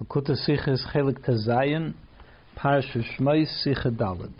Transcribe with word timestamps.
Lakuta 0.00 0.34
Siches 0.48 0.80
Chelik 0.94 1.18
Tazayin, 1.18 1.92
Parash 2.56 2.90
Shmois 3.18 3.46
Sicha 3.62 3.94
Dalad. 3.94 4.32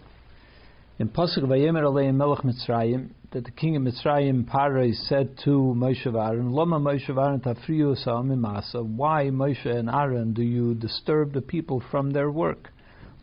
In 0.99 1.09
Pasuk 1.09 1.45
Vayemer 1.45 1.83
Alein 1.83 2.15
Melech 2.15 2.39
Mitzrayim, 2.39 3.11
that 3.33 3.45
the 3.45 3.51
king 3.51 3.77
of 3.77 3.83
Mitzrayim, 3.83 4.49
Parai, 4.49 4.95
said 4.95 5.37
to 5.45 5.75
Moshe 5.77 6.07
Aaron, 6.07 6.51
Loma 6.53 6.81
Moshe 6.81 7.11
Aaron 7.11 7.41
Tafriyu 7.41 7.95
Masa, 8.07 8.83
why 8.83 9.25
Moshe 9.25 9.67
and 9.67 9.91
Aaron 9.91 10.33
do 10.33 10.43
you 10.43 10.75
disturb 10.75 11.35
the 11.35 11.43
people 11.43 11.83
from 11.91 12.11
their 12.11 12.31
work? 12.31 12.71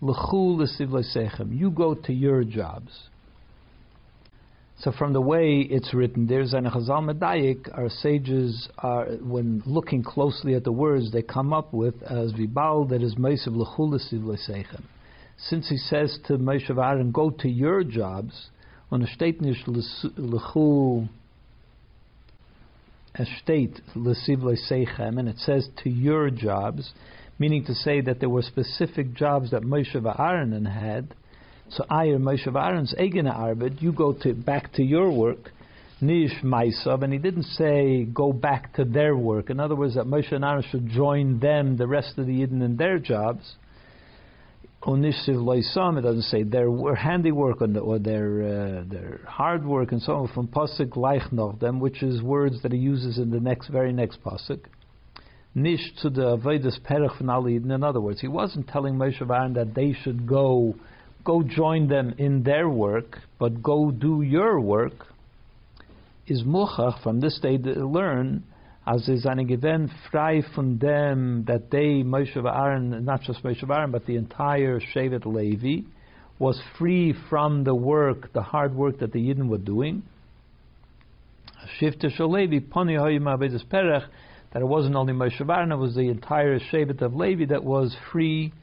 L'sivleisechem, 0.01 1.57
you 1.57 1.71
go 1.71 1.95
to 1.95 2.13
your 2.13 2.43
jobs. 2.43 3.09
So 4.79 4.91
from 4.91 5.13
the 5.13 5.21
way 5.21 5.61
it's 5.61 5.91
written, 5.91 6.27
there's 6.27 6.53
an 6.53 6.65
Chazal 6.65 7.11
Medayik, 7.11 7.75
our 7.75 7.89
sages 7.89 8.69
are, 8.77 9.05
when 9.21 9.63
looking 9.65 10.03
closely 10.03 10.53
at 10.53 10.63
the 10.63 10.71
words, 10.71 11.11
they 11.11 11.23
come 11.23 11.51
up 11.51 11.73
with 11.73 11.95
as 12.03 12.31
Vibal 12.33 12.87
that 12.89 13.01
is 13.01 13.15
Meisiv 13.15 13.55
L'chulisiv 13.55 14.23
L'seichem. 14.23 14.83
Since 15.37 15.69
he 15.69 15.77
says 15.77 16.19
to 16.27 16.37
Moshe 16.37 16.69
Aaron, 16.69 17.11
go 17.11 17.31
to 17.31 17.49
your 17.49 17.83
jobs, 17.83 18.49
on 18.91 19.01
a 19.01 19.07
state 19.07 19.41
nish 19.41 19.63
l'chul 19.65 21.09
a 23.15 23.25
state 23.41 23.81
l'siv 23.95 24.43
l'seichem, 24.43 25.17
and 25.19 25.27
it 25.27 25.39
says 25.39 25.67
to 25.83 25.89
your 25.89 26.29
jobs, 26.29 26.93
meaning 27.39 27.65
to 27.65 27.73
say 27.73 27.99
that 28.01 28.19
there 28.19 28.29
were 28.29 28.43
specific 28.43 29.13
jobs 29.13 29.49
that 29.51 29.63
Moshe 29.63 29.95
Aaron 30.19 30.65
had, 30.65 31.15
so 31.69 31.85
Ayer 31.89 32.17
Moshe 32.17 32.47
Aaron's 32.47 32.93
Egene 32.97 33.33
Arbeit, 33.33 33.81
you 33.81 33.91
go 33.91 34.13
to 34.13 34.33
back 34.33 34.73
to 34.73 34.83
your 34.83 35.11
work, 35.11 35.51
Nish 35.99 36.41
Maisav, 36.43 37.03
and 37.03 37.11
he 37.11 37.19
didn't 37.19 37.43
say 37.43 38.05
go 38.05 38.31
back 38.31 38.75
to 38.75 38.85
their 38.85 39.15
work. 39.15 39.49
In 39.49 39.59
other 39.59 39.75
words, 39.75 39.95
that 39.95 40.05
Moshe 40.05 40.31
and 40.31 40.45
Aaron 40.45 40.63
should 40.69 40.87
join 40.87 41.39
them, 41.39 41.77
the 41.77 41.87
rest 41.87 42.17
of 42.17 42.27
the 42.27 42.33
Yidden, 42.33 42.63
in 42.63 42.77
their 42.77 42.99
jobs. 42.99 43.55
Onishsiv 44.83 45.35
Loisam, 45.35 45.97
it 45.97 46.01
doesn't 46.01 46.21
say 46.23 46.43
their 46.43 46.69
handiwork 46.95 47.61
or, 47.61 47.99
their 47.99 48.43
uh, 48.43 48.83
their 48.87 49.19
hard 49.27 49.65
work 49.65 49.91
and 49.91 50.01
so 50.01 50.13
on 50.13 50.27
from 50.29 50.47
pasuk 50.47 50.91
Leich 50.91 51.59
them, 51.59 51.79
which 51.79 52.03
is 52.03 52.21
words 52.21 52.61
that 52.61 52.71
he 52.71 52.77
uses 52.77 53.17
in 53.17 53.31
the 53.31 53.39
next 53.39 53.67
very 53.69 53.91
next 53.91 54.23
pasuk. 54.23 54.59
Nish 55.55 55.81
to 56.03 56.09
the 56.11 56.37
Avodas 56.37 56.79
Perach 56.87 57.19
In 57.19 57.83
other 57.83 57.99
words, 57.99 58.21
he 58.21 58.27
wasn't 58.27 58.67
telling 58.67 58.93
Moshe 58.93 59.19
Aaron 59.19 59.53
that 59.53 59.73
they 59.73 59.93
should 60.03 60.27
go 60.27 60.75
go 61.27 61.43
join 61.43 61.89
them 61.89 62.15
in 62.17 62.41
their 62.43 62.69
work, 62.69 63.19
but 63.37 63.61
go 63.61 63.91
do 63.91 64.21
your 64.21 64.61
work, 64.61 65.07
is 66.25 66.41
muchach, 66.43 67.03
from 67.03 67.19
this 67.19 67.37
day 67.41 67.57
to 67.57 67.85
learn, 67.85 68.43
as 68.87 69.09
is 69.09 69.25
an 69.25 69.45
given 69.45 69.91
frei 70.09 70.41
von 70.55 70.77
them, 70.77 71.43
that 71.45 71.69
they, 71.69 72.01
Moshe 72.01 72.37
Aaron, 72.37 73.03
not 73.03 73.21
just 73.23 73.43
Moshe 73.43 73.69
Aaron, 73.69 73.91
but 73.91 74.05
the 74.05 74.15
entire 74.15 74.79
Shevet 74.79 75.25
Levi, 75.25 75.85
was 76.39 76.61
free 76.79 77.13
from 77.29 77.65
the 77.65 77.75
work, 77.75 78.31
the 78.31 78.41
hard 78.41 78.73
work 78.73 78.99
that 78.99 79.11
the 79.11 79.19
Yidden 79.19 79.49
were 79.49 79.57
doing. 79.57 80.03
Shifter 81.77 82.09
Shalevi, 82.09 82.61
Poni 82.61 82.97
Hoyim 82.97 83.25
Perech, 83.69 84.05
that 84.53 84.61
it 84.61 84.65
wasn't 84.65 84.95
only 84.95 85.11
Moshe 85.11 85.41
Aaron, 85.41 85.73
it 85.73 85.75
was 85.75 85.93
the 85.93 86.07
entire 86.07 86.57
Shevet 86.71 87.01
of 87.01 87.15
Levi 87.15 87.47
that 87.47 87.65
was 87.65 87.93
free 88.13 88.53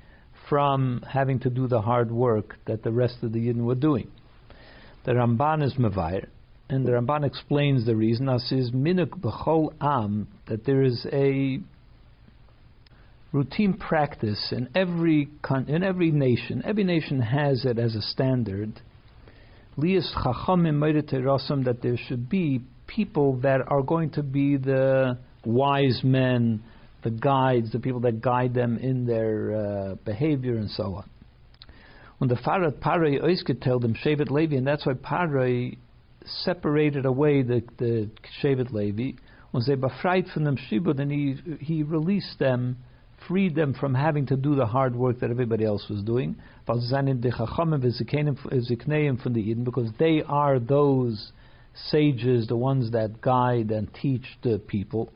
from 0.48 1.04
having 1.08 1.40
to 1.40 1.50
do 1.50 1.66
the 1.66 1.80
hard 1.80 2.10
work 2.10 2.56
that 2.66 2.82
the 2.82 2.92
rest 2.92 3.16
of 3.22 3.32
the 3.32 3.38
Yidden 3.38 3.64
were 3.64 3.74
doing. 3.74 4.10
The 5.04 5.12
Ramban 5.12 5.62
is 5.62 5.74
Mevair, 5.74 6.26
and 6.68 6.86
the 6.86 6.92
Ramban 6.92 7.24
explains 7.24 7.84
the 7.84 7.96
reason 7.96 8.28
as 8.28 8.50
is 8.50 8.70
minuk 8.70 9.10
b'chol 9.20 9.72
am 9.80 10.28
that 10.46 10.64
there 10.64 10.82
is 10.82 11.06
a 11.12 11.60
routine 13.32 13.74
practice 13.74 14.52
in 14.52 14.68
every 14.74 15.28
con- 15.42 15.68
in 15.68 15.82
every 15.82 16.10
nation. 16.10 16.62
Every 16.64 16.84
nation 16.84 17.20
has 17.20 17.64
it 17.64 17.78
as 17.78 17.94
a 17.94 18.02
standard. 18.02 18.80
Lias 19.76 20.14
chachamim 20.24 21.64
that 21.64 21.82
there 21.82 21.96
should 21.96 22.28
be 22.28 22.62
people 22.86 23.40
that 23.40 23.60
are 23.66 23.82
going 23.82 24.10
to 24.10 24.22
be 24.22 24.56
the 24.56 25.18
wise 25.44 26.00
men 26.04 26.62
the 27.04 27.10
guides, 27.10 27.70
the 27.70 27.78
people 27.78 28.00
that 28.00 28.20
guide 28.20 28.54
them 28.54 28.78
in 28.78 29.06
their 29.06 29.54
uh, 29.54 29.94
behavior 30.04 30.56
and 30.56 30.70
so 30.70 30.94
on. 30.96 31.10
When 32.18 32.28
the 32.28 32.36
Farad 32.36 32.80
Paray 32.80 33.22
Oiske 33.22 33.60
tell 33.60 33.78
them 33.78 33.94
Shevet 33.94 34.30
Levi, 34.30 34.56
and 34.56 34.66
that's 34.66 34.86
why 34.86 34.94
Paray 34.94 35.76
separated 36.44 37.04
away 37.04 37.42
the, 37.42 37.62
the 37.78 38.08
Shevet 38.42 38.72
Levi. 38.72 39.12
When 39.50 39.62
they 39.66 39.74
befreit 39.74 40.32
from 40.32 40.44
them 40.44 40.56
Shibud, 40.56 40.98
and 40.98 41.12
he, 41.12 41.36
he 41.60 41.82
released 41.82 42.38
them, 42.38 42.78
freed 43.28 43.54
them 43.54 43.74
from 43.74 43.94
having 43.94 44.26
to 44.26 44.36
do 44.36 44.54
the 44.54 44.66
hard 44.66 44.96
work 44.96 45.20
that 45.20 45.30
everybody 45.30 45.64
else 45.64 45.86
was 45.88 46.02
doing. 46.02 46.36
Because 46.66 46.90
they 49.98 50.22
are 50.26 50.58
those 50.58 51.32
sages, 51.90 52.46
the 52.48 52.56
ones 52.56 52.90
that 52.92 53.20
guide 53.20 53.70
and 53.70 53.92
teach 54.00 54.24
the 54.42 54.58
people 54.66 55.12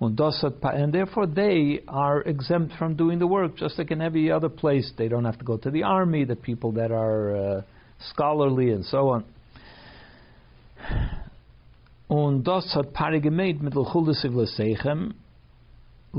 and 0.00 0.92
therefore 0.92 1.26
they 1.26 1.80
are 1.88 2.22
exempt 2.22 2.74
from 2.78 2.96
doing 2.96 3.18
the 3.18 3.26
work, 3.26 3.56
just 3.56 3.78
like 3.78 3.90
in 3.90 4.00
every 4.00 4.30
other 4.30 4.48
place. 4.48 4.92
They 4.98 5.08
don't 5.08 5.24
have 5.24 5.38
to 5.38 5.44
go 5.44 5.56
to 5.56 5.70
the 5.70 5.84
army, 5.84 6.24
the 6.24 6.36
people 6.36 6.72
that 6.72 6.90
are 6.90 7.36
uh, 7.36 7.62
scholarly 8.10 8.70
and 8.70 8.84
so 8.84 9.08
on. 9.10 9.24
Und 12.08 12.44
das 12.44 12.72
hat 12.74 12.92
Pari 12.92 13.20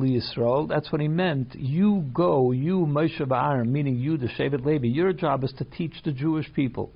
Yisrael. 0.08 0.68
That's 0.68 0.92
what 0.92 1.02
he 1.02 1.08
meant. 1.08 1.56
You 1.56 2.06
go, 2.14 2.52
you 2.52 2.86
Moshe 2.86 3.22
Ba'arim, 3.22 3.68
meaning 3.68 3.98
you, 3.98 4.18
the 4.18 4.28
Shevet 4.28 4.66
Levi. 4.66 4.88
Your 4.88 5.14
job 5.14 5.44
is 5.44 5.54
to 5.58 5.64
teach 5.64 5.94
the 6.04 6.12
Jewish 6.12 6.52
people. 6.54 6.92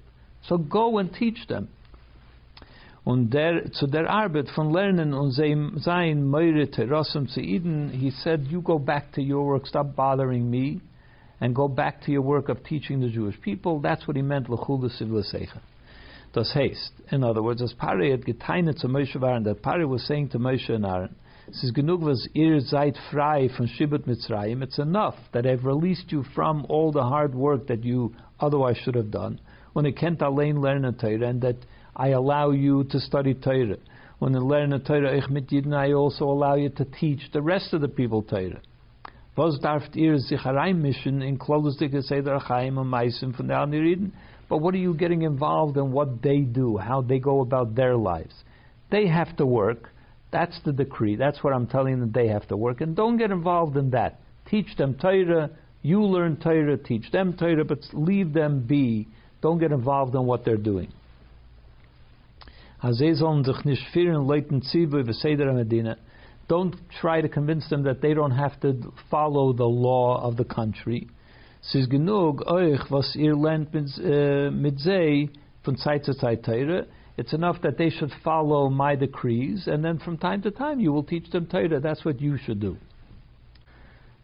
So 0.47 0.57
go 0.57 0.97
and 0.97 1.13
teach 1.13 1.47
them. 1.47 1.69
Und 3.05 3.33
der, 3.33 3.71
zu 3.71 3.87
der 3.87 4.09
Arbeit 4.09 4.49
von 4.49 4.71
Lernen 4.71 5.13
und 5.13 5.31
sein 5.31 6.27
Meure 6.27 6.69
Terrassum 6.69 7.27
zu 7.27 7.39
Eden, 7.39 7.89
he 7.89 8.11
said, 8.11 8.47
you 8.47 8.61
go 8.61 8.77
back 8.77 9.11
to 9.13 9.21
your 9.21 9.45
work, 9.45 9.65
stop 9.65 9.95
bothering 9.95 10.49
me, 10.49 10.81
and 11.39 11.55
go 11.55 11.67
back 11.67 12.01
to 12.01 12.11
your 12.11 12.23
work 12.23 12.49
of 12.49 12.61
teaching 12.63 12.99
the 12.99 13.09
Jewish 13.09 13.39
people. 13.41 13.79
That's 13.79 14.07
what 14.07 14.17
he 14.17 14.21
meant, 14.21 14.47
Lechulde 14.47 14.89
Sivlesecha. 14.89 15.61
Das 16.33 16.53
heißt, 16.53 17.11
in 17.11 17.23
other 17.23 17.41
words, 17.41 17.61
as 17.61 17.73
Pari 17.73 18.11
had 18.11 18.25
geteinet 18.25 18.77
zu 18.77 18.87
Moshe 18.87 19.15
Aaron, 19.15 19.43
that 19.45 19.61
Pari 19.63 19.85
was 19.85 20.05
saying 20.05 20.29
to 20.29 20.37
Moshe 20.37 20.69
and 20.69 20.85
Aaron, 20.85 21.15
es 21.47 21.63
ist 21.63 21.73
genug, 21.73 22.01
was 22.01 22.29
ihr 22.35 22.61
seid 22.61 22.95
frei 23.09 23.49
von 23.57 23.67
Shibut 23.67 24.05
Mitzrayim, 24.05 24.61
it's 24.61 24.77
enough 24.77 25.15
that 25.31 25.47
I've 25.47 25.65
released 25.65 26.11
you 26.11 26.23
from 26.35 26.65
all 26.69 26.91
the 26.91 27.01
hard 27.01 27.33
work 27.33 27.65
that 27.67 27.83
you 27.83 28.13
otherwise 28.39 28.77
should 28.77 28.93
have 28.93 29.09
done. 29.09 29.39
When 29.73 29.87
it 29.87 29.97
can't 29.97 30.21
allein 30.21 30.57
lernen 30.57 30.99
Torah, 30.99 31.29
and 31.29 31.41
that 31.41 31.55
I 31.95 32.09
allow 32.09 32.51
you 32.51 32.83
to 32.85 32.99
study 32.99 33.33
Torah. 33.33 33.77
When 34.19 34.33
you 34.33 34.39
learn 34.39 34.71
the 34.71 34.79
Torah 34.79 35.17
ich 35.17 35.29
mit 35.29 35.51
I 35.73 35.93
also 35.93 36.25
allow 36.25 36.55
you 36.55 36.69
to 36.69 36.85
teach 36.85 37.31
the 37.31 37.41
rest 37.41 37.73
of 37.73 37.81
the 37.81 37.87
people 37.87 38.21
Torah. 38.21 38.61
But 44.49 44.57
what 44.57 44.73
are 44.73 44.77
you 44.77 44.93
getting 44.95 45.21
involved 45.21 45.77
in 45.77 45.91
what 45.91 46.21
they 46.21 46.39
do, 46.39 46.77
how 46.77 47.01
they 47.01 47.19
go 47.19 47.39
about 47.41 47.75
their 47.75 47.95
lives? 47.95 48.33
They 48.91 49.07
have 49.07 49.37
to 49.37 49.45
work. 49.45 49.93
That's 50.31 50.59
the 50.65 50.73
decree. 50.73 51.15
That's 51.15 51.41
what 51.43 51.53
I'm 51.53 51.67
telling 51.67 51.99
them 52.01 52.11
they 52.11 52.27
have 52.27 52.47
to 52.49 52.57
work. 52.57 52.81
And 52.81 52.95
don't 52.95 53.17
get 53.17 53.31
involved 53.31 53.77
in 53.77 53.91
that. 53.91 54.19
Teach 54.49 54.75
them 54.77 54.95
Torah. 54.95 55.51
You 55.81 56.03
learn 56.03 56.35
Torah. 56.37 56.77
Teach 56.77 57.09
them 57.11 57.37
Torah, 57.37 57.63
but 57.63 57.79
leave 57.93 58.33
them 58.33 58.65
be. 58.67 59.07
Don't 59.41 59.59
get 59.59 59.71
involved 59.71 60.15
in 60.15 60.25
what 60.25 60.43
they're 60.43 60.57
doing. 60.57 60.91
Don't 62.81 63.43
try 67.01 67.21
to 67.21 67.29
convince 67.29 67.69
them 67.69 67.83
that 67.83 68.01
they 68.01 68.13
don't 68.13 68.31
have 68.31 68.57
to 68.61 68.93
follow 69.11 69.51
the 69.53 69.65
law 69.65 70.21
of 70.21 70.37
the 70.37 70.45
country. 70.45 71.09
Äh, 71.61 71.75
it's 77.17 77.33
enough 77.33 77.61
that 77.63 77.77
they 77.77 77.89
should 77.89 78.11
follow 78.23 78.69
my 78.69 78.95
decrees, 78.95 79.67
and 79.67 79.83
then 79.83 79.99
from 79.99 80.17
time 80.17 80.41
to 80.41 80.51
time 80.51 80.79
you 80.79 80.93
will 80.93 81.03
teach 81.03 81.29
them 81.31 81.47
Torah. 81.47 81.81
That's 81.81 82.05
what 82.05 82.21
you 82.21 82.37
should 82.37 82.61
do. 82.61 82.77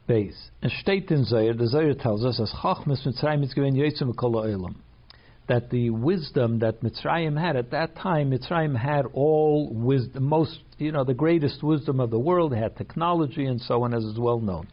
Base. 0.07 0.49
And 0.61 0.71
steht 0.71 1.11
in 1.11 1.25
Zohar, 1.25 1.53
the 1.53 1.67
Zohar 1.67 1.93
tells 1.93 2.23
us, 2.23 2.39
as 2.39 2.53
Chachmas 2.63 3.05
Mitzrayim 3.05 3.43
is 3.43 3.53
given 3.53 3.75
Yitzim 3.75 4.15
Kol 4.15 4.35
Olam 4.35 4.75
that 5.47 5.69
the 5.69 5.89
wisdom 5.91 6.59
that 6.59 6.81
Mitzrayim 6.81 7.39
had 7.39 7.55
at 7.55 7.71
that 7.71 7.95
time, 7.95 8.31
Mitzrayim 8.31 8.75
had 8.77 9.05
all 9.13 9.69
wisdom, 9.71 10.23
most, 10.23 10.59
you 10.77 10.91
know, 10.91 11.03
the 11.03 11.13
greatest 11.13 11.61
wisdom 11.61 11.99
of 11.99 12.09
the 12.09 12.19
world, 12.19 12.53
had 12.53 12.75
technology 12.75 13.45
and 13.45 13.61
so 13.61 13.83
on, 13.83 13.93
as 13.93 14.03
is 14.03 14.17
well 14.17 14.39
known. 14.39 14.67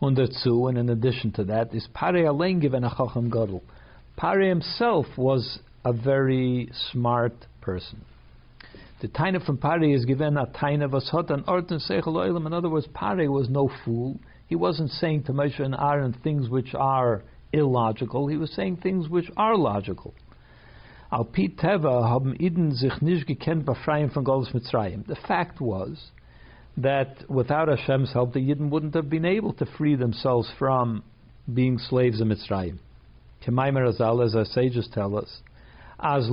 Und 0.00 0.18
dazu, 0.18 0.68
and 0.68 0.76
in 0.76 0.90
addition 0.90 1.30
to 1.32 1.44
that, 1.44 1.72
is 1.72 1.86
Pare 1.94 2.26
Alein 2.26 2.60
given 2.60 2.82
a 2.84 2.90
Chacham 2.90 3.30
Gadol. 3.30 3.62
Pare 4.16 4.40
himself 4.40 5.06
was 5.16 5.60
a 5.84 5.92
very 5.92 6.70
smart 6.90 7.34
person. 7.60 8.04
The 9.00 9.08
Taina 9.08 9.44
from 9.44 9.58
Pare 9.58 9.84
is 9.84 10.04
given 10.04 10.36
a 10.36 10.46
Taina 10.46 10.88
Vashot 10.88 11.30
and 11.30 11.44
Orten 11.46 11.80
Seichel 11.88 12.14
Oilam. 12.14 12.46
In 12.46 12.52
other 12.52 12.68
words, 12.68 12.88
Pare 12.94 13.30
was 13.30 13.48
no 13.48 13.70
fool. 13.84 14.18
He 14.46 14.56
wasn't 14.56 14.90
saying 14.90 15.24
to 15.24 15.32
Moshe 15.32 15.60
and 15.60 15.74
Aaron 15.74 16.12
things 16.24 16.48
which 16.48 16.74
are 16.74 17.22
illogical. 17.54 18.26
He 18.28 18.36
was 18.36 18.52
saying 18.52 18.78
things 18.78 19.08
which 19.08 19.30
are 19.36 19.56
logical. 19.56 20.14
Al 21.12 21.24
teva 21.24 22.02
Mitzrayim. 24.52 25.06
The 25.06 25.16
fact 25.28 25.60
was 25.60 26.10
that 26.76 27.28
without 27.30 27.68
Hashem's 27.68 28.12
help, 28.12 28.32
the 28.32 28.40
Yidden 28.40 28.70
wouldn't 28.70 28.94
have 28.94 29.08
been 29.08 29.24
able 29.24 29.52
to 29.54 29.66
free 29.78 29.94
themselves 29.94 30.50
from 30.58 31.04
being 31.52 31.78
slaves 31.78 32.20
in 32.20 32.28
Mitzrayim. 32.28 32.78
Kemaimer 33.46 33.92
Azal, 33.92 34.24
as 34.24 34.34
our 34.34 34.44
sages 34.44 34.88
tell 34.92 35.16
us, 35.16 35.42
as 36.00 36.28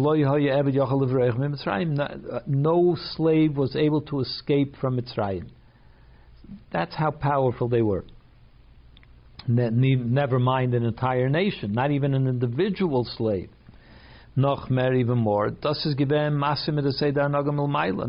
no 2.47 2.95
slave 3.15 3.57
was 3.57 3.75
able 3.75 4.01
to 4.01 4.19
escape 4.21 4.75
from 4.77 4.99
Mitzrayim. 4.99 5.49
That's 6.71 6.95
how 6.95 7.11
powerful 7.11 7.67
they 7.69 7.81
were. 7.81 8.03
Never 9.47 10.39
mind 10.39 10.73
an 10.73 10.83
entire 10.83 11.29
nation, 11.29 11.73
not 11.73 11.91
even 11.91 12.13
an 12.13 12.27
individual 12.27 13.05
slave. 13.05 13.49
Noch 14.35 14.69
mehr, 14.69 14.93
even 14.93 15.17
more. 15.17 15.49
Masim 15.49 16.77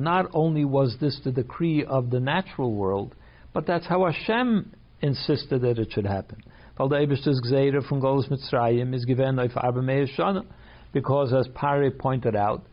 Not 0.00 0.30
only 0.32 0.64
was 0.64 0.96
this 1.00 1.20
the 1.24 1.32
decree 1.32 1.84
of 1.84 2.10
the 2.10 2.20
natural 2.20 2.72
world, 2.72 3.14
but 3.52 3.66
that's 3.66 3.86
how 3.86 4.06
Hashem 4.06 4.72
insisted 5.00 5.62
that 5.62 5.78
it 5.78 5.92
should 5.92 6.06
happen. 6.06 6.42
Weil 6.78 6.88
der 6.88 7.00
Eberste's 7.00 7.40
Mitzrayim 8.30 9.38
auf 9.38 9.56
Arba. 9.56 10.44
Because 10.92 11.32
as 11.32 11.48
Pari 11.54 11.90
pointed 11.90 12.36
out, 12.36 12.66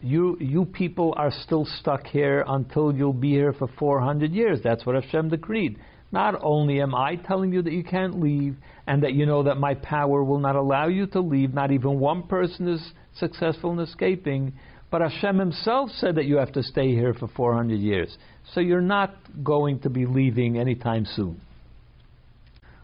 you 0.00 0.36
you 0.40 0.64
people 0.64 1.12
are 1.16 1.30
still 1.30 1.64
stuck 1.64 2.06
here 2.06 2.44
until 2.46 2.94
you'll 2.94 3.12
be 3.12 3.30
here 3.30 3.52
for 3.52 3.68
400 3.78 4.32
years. 4.32 4.60
That's 4.62 4.86
what 4.86 4.94
Hashem 4.94 5.28
decreed. 5.28 5.78
Not 6.10 6.40
only 6.42 6.80
am 6.80 6.94
I 6.94 7.16
telling 7.16 7.52
you 7.52 7.60
that 7.62 7.72
you 7.72 7.84
can't 7.84 8.18
leave, 8.20 8.56
and 8.86 9.02
that 9.02 9.12
you 9.12 9.26
know 9.26 9.42
that 9.42 9.58
my 9.58 9.74
power 9.74 10.24
will 10.24 10.38
not 10.38 10.56
allow 10.56 10.88
you 10.88 11.06
to 11.08 11.20
leave, 11.20 11.52
not 11.52 11.70
even 11.70 11.98
one 12.00 12.22
person 12.22 12.66
is 12.68 12.92
successful 13.14 13.72
in 13.72 13.80
escaping, 13.80 14.54
but 14.90 15.02
Hashem 15.02 15.38
Himself 15.38 15.90
said 15.90 16.14
that 16.14 16.24
you 16.24 16.36
have 16.36 16.52
to 16.52 16.62
stay 16.62 16.94
here 16.94 17.12
for 17.12 17.28
400 17.28 17.74
years. 17.78 18.16
So 18.54 18.60
you're 18.60 18.80
not 18.80 19.14
going 19.44 19.80
to 19.80 19.90
be 19.90 20.06
leaving 20.06 20.56
anytime 20.58 21.04
soon. 21.04 21.42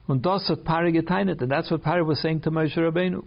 And 0.06 0.22
that's 0.22 0.50
what 0.50 0.64
Pari 0.66 0.92
was 2.02 2.20
saying 2.20 2.40
to 2.42 2.50
Moshe 2.50 2.76
Rabbeinu. 2.76 3.24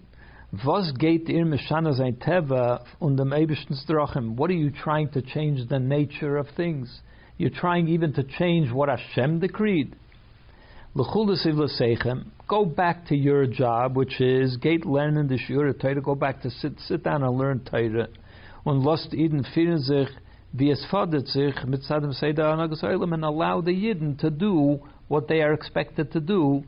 What 4.37 4.49
are 4.49 4.53
you 4.53 4.71
trying 4.71 5.09
to 5.09 5.21
change 5.23 5.69
the 5.69 5.79
nature 5.79 6.37
of 6.37 6.47
things? 6.55 7.01
You're 7.37 7.51
trying 7.51 7.87
even 7.87 8.13
to 8.13 8.23
change 8.23 8.71
what 8.71 8.89
Hashem 8.89 9.39
decreed. 9.39 9.95
Go 12.47 12.65
back 12.65 13.07
to 13.07 13.15
your 13.15 13.45
job, 13.45 13.95
which 13.95 14.19
is 14.19 14.57
gate 14.57 14.85
lernen 14.85 15.27
the 15.27 15.37
Shura 15.37 15.79
Torah. 15.79 16.01
Go 16.01 16.15
back 16.15 16.41
to 16.41 16.49
sit 16.49 16.79
sit 16.87 17.03
down 17.03 17.23
and 17.23 17.37
learn 17.37 17.59
Torah. 17.59 18.07
Und 18.65 18.83
lasst 18.83 19.13
Eden 19.13 19.43
sich 19.43 20.09
sich 20.57 21.55
Saddam 21.87 23.13
and 23.13 23.23
allow 23.25 23.61
the 23.61 23.71
Yidden 23.71 24.17
to 24.19 24.29
do 24.31 24.79
what 25.07 25.27
they 25.27 25.41
are 25.41 25.53
expected 25.53 26.11
to 26.13 26.19
do 26.19 26.63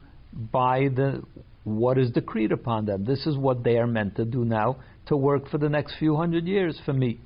by 0.52 0.90
the 0.96 1.24
what 1.64 1.98
is 1.98 2.12
decreed 2.12 2.52
upon 2.52 2.86
them. 2.86 3.06
This 3.06 3.26
is 3.26 3.38
what 3.38 3.64
they 3.64 3.78
are 3.78 3.88
meant 3.88 4.16
to 4.18 4.26
do 4.26 4.46
now 4.46 4.78
to 5.08 5.18
work 5.18 5.50
for 5.50 5.58
the 5.58 5.70
next 5.70 5.96
few 5.98 6.16
hundred 6.16 6.46
years 6.46 6.80
for 6.86 6.94
me. 6.94 7.20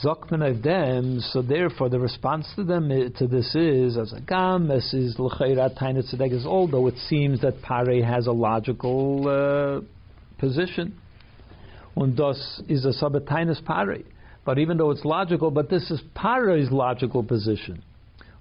Zokman 0.00 0.48
of 0.48 0.62
them, 0.62 1.20
so 1.20 1.42
therefore 1.42 1.90
the 1.90 2.00
response 2.00 2.50
to 2.56 2.64
them 2.64 2.88
to 2.88 3.26
this 3.26 3.54
is 3.54 3.98
as 3.98 4.12
a 4.12 4.20
gam, 4.20 4.68
this 4.68 4.94
is 4.94 5.18
l'chayrat 5.18 6.46
although 6.46 6.86
it 6.86 6.96
seems 7.08 7.40
that 7.42 7.60
Pare 7.60 8.02
has 8.04 8.26
a 8.26 8.32
logical 8.32 9.28
uh, 9.28 9.80
position. 10.38 10.98
Und 11.94 12.16
das 12.16 12.62
is 12.68 12.86
a 12.86 12.92
sabbatainis 12.92 13.62
Pare. 13.64 13.98
But 14.44 14.58
even 14.58 14.76
though 14.76 14.90
it's 14.90 15.04
logical, 15.04 15.50
but 15.50 15.68
this 15.68 15.90
is 15.90 16.00
Pare's 16.14 16.70
logical 16.70 17.22
position. 17.22 17.82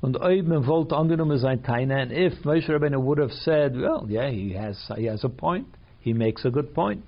Und 0.02 0.18
ob 0.18 0.46
man 0.46 0.66
wollte 0.66 0.96
angenommen 0.96 1.38
sein 1.38 1.62
Taina, 1.62 2.02
and 2.02 2.12
if 2.12 2.34
Moshe 2.44 2.68
Rabbeinu 2.68 3.00
would 3.00 3.20
have 3.20 3.32
said, 3.32 3.80
well, 3.80 4.06
yeah, 4.10 4.32
he 4.32 4.54
has, 4.54 4.90
he 4.96 5.06
has 5.06 5.24
a 5.24 5.30
point, 5.30 5.68
he 6.00 6.12
makes 6.14 6.44
a 6.44 6.50
good 6.50 6.74
point. 6.74 7.04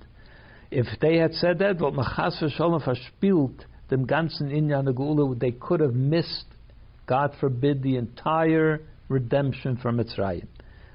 If 0.70 0.86
they 1.00 1.16
had 1.16 1.34
said 1.34 1.58
that, 1.58 1.80
what 1.80 1.94
Machas 1.94 2.38
Shalom 2.56 2.80
verspielt, 2.80 3.64
dem 3.90 4.06
ganzen 4.06 4.50
Inyan 4.50 4.86
Geula, 4.94 5.38
they 5.38 5.52
could 5.52 5.80
have 5.80 5.94
missed, 5.94 6.46
God 7.06 7.34
forbid, 7.40 7.82
the 7.82 7.96
entire 7.96 8.80
redemption 9.08 9.76
from 9.76 9.98
Mitzrayim. 9.98 10.46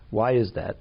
Why 0.09 0.33
is 0.33 0.51
that? 0.53 0.77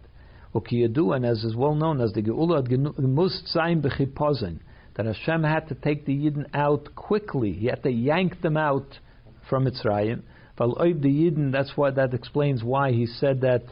Ukiyadu, 0.55 1.15
and 1.15 1.27
as 1.27 1.45
is 1.45 1.55
well 1.55 1.75
known 1.75 2.01
as 2.01 2.13
the 2.13 2.23
Geula 2.23 2.99
must 2.99 3.47
sein 3.49 3.83
b'chipozen, 3.83 4.61
that 4.97 5.07
Hashem 5.07 5.45
had 5.45 5.69
to 5.69 5.75
take 5.75 6.07
the 6.07 6.15
Yidden 6.15 6.47
out 6.55 6.95
quickly. 6.95 7.53
He 7.53 7.67
had 7.67 7.83
to 7.83 7.91
yank 7.91 8.41
them 8.41 8.57
out 8.57 8.99
from 9.49 9.67
Mitzrayim 9.67 10.23
that's 10.59 11.77
why 11.77 11.91
that 11.93 12.15
explains 12.15 12.65
why 12.65 12.91
he 12.91 13.07
said 13.07 13.43
that 13.43 13.63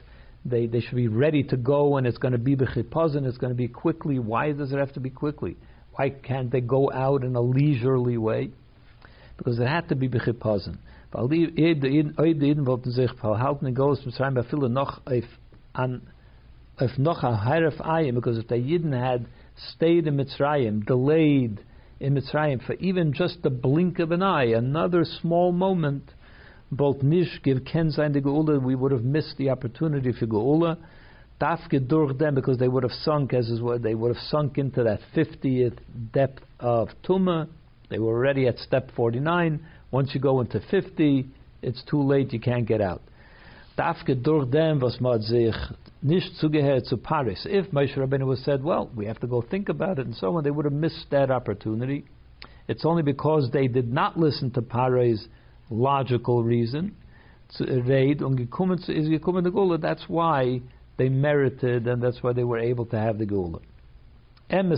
they, 0.45 0.67
they 0.67 0.81
should 0.81 0.95
be 0.95 1.09
ready 1.09 1.43
to 1.45 1.57
go 1.57 1.97
and 1.97 2.07
it's 2.07 2.19
going 2.19 2.33
to 2.33 2.39
be 2.39 2.55
b'chipazin, 2.55 3.27
it's 3.27 3.39
going 3.39 3.51
to 3.51 3.57
be 3.57 3.69
quickly. 3.69 4.19
Why 4.19 4.53
does 4.53 4.73
it 4.73 4.79
have 4.79 4.93
to 4.93 5.01
be 5.01 5.11
quickly? 5.11 5.57
Why 5.97 6.11
can't 6.11 6.51
they 6.51 6.61
go 6.61 6.93
out 6.93 7.25
in 7.25 7.35
a 7.37 7.41
leisurely 7.41 8.19
way? 8.19 8.51
Because 9.39 9.59
it 9.59 9.67
had 9.67 9.89
to 9.89 9.97
be 9.97 10.09
b'chipazin. 10.09 10.79
Weil 11.13 11.29
Golos 13.75 14.05
Mitzrayim 14.07 14.35
bei 14.35 14.43
noch 16.99 17.23
a 17.25 17.39
Ayim, 17.81 18.15
because 18.15 18.39
if 18.39 18.49
the 18.49 18.57
Yidden 18.57 18.93
had 18.93 19.27
stayed 19.73 20.07
in 20.07 20.17
Mitzrayim, 20.17 20.85
delayed 20.85 21.61
in 22.01 22.15
Mitzrayim 22.15 22.63
for 22.67 22.75
even 22.75 23.15
just 23.15 23.43
the 23.43 23.49
blink 23.49 23.99
of 23.99 24.13
an 24.13 24.23
eye, 24.23 24.45
another 24.45 25.05
small 25.23 25.53
moment, 25.53 26.13
both 26.71 27.03
nish 27.03 27.41
give 27.43 27.65
ken 27.65 27.91
sein 27.91 28.13
the 28.13 28.21
geula, 28.21 28.63
we 28.63 28.75
would 28.75 28.93
have 28.93 29.05
missed 29.05 29.39
the 29.39 29.49
opportunity 29.49 30.13
for 30.13 30.27
geula. 30.27 30.77
Dafke 31.41 31.87
durch 31.87 32.17
them 32.17 32.35
because 32.35 32.59
they 32.59 32.69
would 32.69 32.83
have 32.83 32.93
sunk 32.93 33.35
as 33.35 33.49
is 33.49 33.61
what 33.61 33.83
they 33.83 33.95
would 33.95 34.15
have 34.15 34.23
sunk 34.25 34.59
into 34.59 34.83
that 34.85 35.01
50th 35.15 35.77
depth 36.13 36.43
of 36.61 36.89
tuma. 37.07 37.49
They 37.91 37.99
were 37.99 38.15
already 38.15 38.49
at 38.49 38.59
step 38.59 38.91
49. 38.97 39.61
Once 39.91 40.15
you 40.15 40.21
go 40.21 40.41
into 40.41 40.61
50, 40.71 41.27
it's 41.63 41.83
too 41.85 42.03
late. 42.03 42.33
You 42.33 42.41
can't 42.41 42.67
get 42.67 42.81
out. 42.81 43.03
Dafke 43.79 44.23
durch 44.23 44.51
them 44.51 44.81
was 44.81 44.99
sich 45.27 45.55
nicht 46.03 46.35
zugehört 46.41 46.87
zu 46.87 46.97
Paris. 46.97 47.47
If 47.49 47.71
Moshe 47.73 47.97
Rabbeinu 47.97 48.27
was 48.27 48.43
said, 48.43 48.65
well, 48.65 48.91
we 48.97 49.07
have 49.07 49.21
to 49.21 49.27
go 49.27 49.43
think 49.43 49.69
about 49.69 49.99
it 49.99 50.07
and 50.07 50.15
so 50.15 50.37
on, 50.37 50.45
they 50.45 50.51
would 50.51 50.65
have 50.65 50.73
missed 50.73 51.11
that 51.11 51.31
opportunity. 51.31 52.07
It's 52.69 52.87
only 52.87 53.03
because 53.03 53.51
they 53.53 53.69
did 53.69 53.93
not 53.93 54.19
listen 54.19 54.51
to 54.53 54.63
Paris 54.63 55.29
logical 55.69 56.43
reason. 56.43 56.97
That's 57.49 57.61
why 60.09 60.61
they 60.97 61.09
merited 61.09 61.87
and 61.87 62.03
that's 62.03 62.23
why 62.23 62.33
they 62.33 62.45
were 62.45 62.59
able 62.59 62.87
to 62.87 62.99
have 62.99 63.19
the 63.19 63.27
Geula. 63.27 63.61
And 64.49 64.73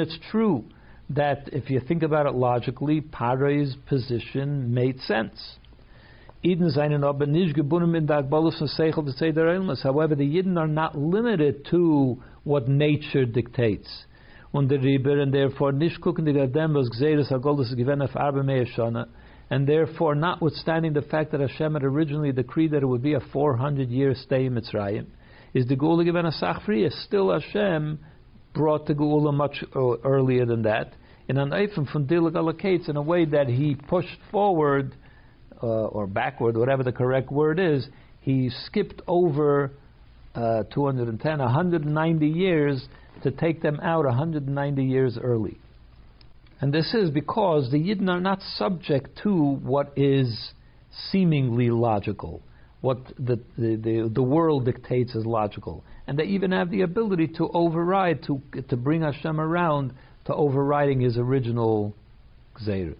it's 0.00 0.18
true 0.30 0.64
that 1.10 1.48
if 1.52 1.70
you 1.70 1.80
think 1.80 2.02
about 2.02 2.26
it 2.26 2.34
logically, 2.34 3.00
Pare's 3.00 3.76
position 3.86 4.72
made 4.74 5.00
sense. 5.00 5.58
However, 6.42 6.66
the 10.14 10.26
Yidden 10.26 10.58
are 10.58 10.66
not 10.66 10.98
limited 10.98 11.64
to 11.70 12.22
what 12.42 12.68
nature 12.68 13.24
dictates 13.24 14.04
and 14.54 14.70
therefore 15.32 15.72
and 19.50 19.66
therefore 19.66 20.14
notwithstanding 20.14 20.92
the 20.92 21.02
fact 21.02 21.32
that 21.32 21.40
Hashem 21.40 21.74
had 21.74 21.84
originally 21.84 22.32
decreed 22.32 22.72
that 22.72 22.82
it 22.82 22.86
would 22.86 23.02
be 23.02 23.14
a 23.14 23.20
400 23.32 23.88
year 23.88 24.14
stay 24.14 24.46
in 24.46 24.54
Mitzrayim, 24.54 25.06
is 25.52 25.66
the 25.66 25.76
Geula 25.76 26.04
given 26.04 26.26
a 26.26 26.32
still 27.06 27.32
Hashem 27.32 27.98
brought 28.54 28.86
the 28.86 28.94
Geula 28.94 29.32
much 29.34 29.62
earlier 29.74 30.46
than 30.46 30.62
that, 30.62 30.94
in 31.28 31.38
an 31.38 31.50
Eifem 31.50 31.90
from 31.90 32.06
Dilag 32.06 32.32
allocates 32.32 32.88
in 32.88 32.96
a 32.96 33.02
way 33.02 33.24
that 33.24 33.48
he 33.48 33.74
pushed 33.74 34.18
forward, 34.30 34.94
uh, 35.62 35.66
or 35.66 36.06
backward, 36.06 36.56
whatever 36.56 36.82
the 36.82 36.92
correct 36.92 37.30
word 37.30 37.58
is, 37.58 37.86
he 38.20 38.50
skipped 38.66 39.00
over 39.06 39.72
uh, 40.34 40.64
210, 40.74 41.38
190 41.38 42.26
years 42.26 42.86
to 43.22 43.30
take 43.30 43.62
them 43.62 43.78
out 43.80 44.04
190 44.04 44.84
years 44.84 45.18
early. 45.20 45.58
And 46.64 46.72
this 46.72 46.94
is 46.94 47.10
because 47.10 47.70
the 47.70 47.76
Yidden 47.76 48.08
are 48.08 48.22
not 48.22 48.40
subject 48.56 49.20
to 49.22 49.34
what 49.34 49.92
is 49.96 50.52
seemingly 51.10 51.68
logical, 51.68 52.40
what 52.80 53.04
the, 53.18 53.38
the, 53.58 53.76
the, 53.76 54.10
the, 54.10 54.22
world 54.22 54.64
dictates 54.64 55.14
as 55.14 55.26
logical. 55.26 55.84
And 56.06 56.18
they 56.18 56.24
even 56.24 56.52
have 56.52 56.70
the 56.70 56.80
ability 56.80 57.28
to 57.36 57.50
override, 57.52 58.22
to, 58.28 58.40
to 58.70 58.78
bring 58.78 59.02
Hashem 59.02 59.38
around 59.38 59.92
to 60.24 60.34
overriding 60.34 61.00
his 61.00 61.18
original 61.18 61.94
Gzeir. 62.58 62.94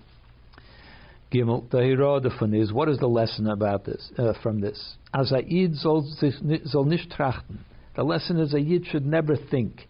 Gimel, 1.32 1.66
von 2.38 2.52
is, 2.52 2.70
what 2.70 2.90
is 2.90 2.98
the 2.98 3.06
lesson 3.06 3.48
about 3.48 3.86
this, 3.86 4.12
uh, 4.18 4.34
from 4.42 4.60
this? 4.60 4.96
As 5.14 5.32
a 5.32 5.40
soll, 5.72 6.04
nicht 6.84 7.10
trachten. 7.18 7.60
The 7.96 8.04
lesson 8.04 8.38
is 8.40 8.52
a 8.52 8.60
Yid 8.60 8.84
should 8.88 9.06
never 9.06 9.36
think. 9.36 9.88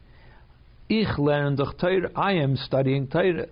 Ich 0.88 1.18
lerne 1.18 1.56
doch 1.56 1.76
Torah, 1.76 2.10
I 2.14 2.34
am 2.34 2.56
studying 2.56 3.08
Torah. 3.08 3.48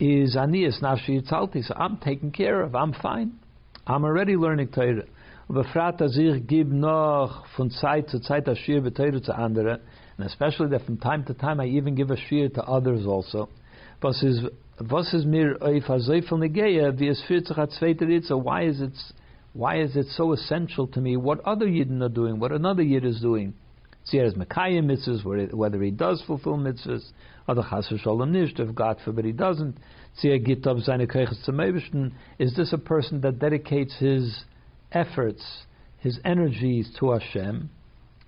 Is 0.00 0.34
anias 0.34 0.80
nafshi 0.80 1.20
yitzalti, 1.20 1.62
so 1.62 1.74
I'm 1.76 1.98
taken 1.98 2.30
care 2.30 2.62
of, 2.62 2.74
I'm 2.74 2.94
fine. 2.94 3.38
I'm 3.86 4.02
already 4.02 4.34
learning 4.34 4.68
Torah. 4.68 5.04
Befragt, 5.50 6.00
dass 6.00 6.16
ich 6.16 6.46
gebe 6.46 6.74
noch 6.74 7.44
von 7.54 7.70
Zeit 7.70 8.08
zu 8.08 8.18
Zeit 8.20 8.48
a 8.48 8.54
Shir 8.54 8.80
b'Torah 8.80 9.22
zu 9.22 9.32
anderen, 9.32 9.78
and 10.16 10.26
especially 10.26 10.70
that 10.70 10.86
from 10.86 10.96
time 10.96 11.24
to 11.24 11.34
time 11.34 11.60
I 11.60 11.66
even 11.66 11.94
give 11.94 12.10
a 12.10 12.16
Shir 12.16 12.48
to 12.48 12.62
others 12.62 13.04
also. 13.04 13.50
Was 14.02 14.22
is 14.22 14.46
was 14.88 15.12
is 15.12 15.26
mir 15.26 15.58
auf 15.60 16.00
so 16.00 16.12
viel 16.22 16.38
negeya, 16.38 16.98
wie 16.98 17.08
es 17.08 17.20
führt 17.28 17.48
sich 17.48 17.58
a 17.58 17.68
zweiter 17.68 18.08
Ritz, 18.08 18.30
why 18.30 18.62
is 18.62 18.80
it 18.80 18.94
why 19.52 19.82
is 19.82 19.96
it 19.96 20.06
so 20.16 20.32
essential 20.32 20.86
to 20.86 21.00
me 21.02 21.18
what 21.18 21.40
other 21.44 21.66
Yidden 21.66 22.00
are 22.00 22.08
doing, 22.08 22.40
what 22.40 22.52
another 22.52 22.82
Yid 22.82 23.04
is 23.04 23.20
doing? 23.20 23.52
See, 24.04 24.18
as 24.18 24.34
Mekayim 24.34 24.86
mitzvahs, 24.86 25.54
whether 25.54 25.82
he 25.82 25.90
does 25.90 26.22
fulfill 26.26 26.56
mitzvahs, 26.56 27.04
oder 27.48 27.62
chas 27.68 27.88
v'sholem 27.90 28.30
nicht, 28.30 28.58
if 28.58 28.74
God 28.74 28.98
forbid 29.04 29.24
he 29.24 29.32
doesn't. 29.32 29.76
See, 30.16 30.36
git 30.38 30.66
up 30.66 30.78
seine 30.78 31.06
keiches 31.06 31.44
zum 31.44 32.12
Is 32.38 32.54
this 32.56 32.72
a 32.72 32.78
person 32.78 33.20
that 33.20 33.38
dedicates 33.38 33.94
his 33.98 34.44
efforts, 34.92 35.44
his 35.98 36.18
energies 36.24 36.90
to 36.98 37.12
Hashem? 37.12 37.70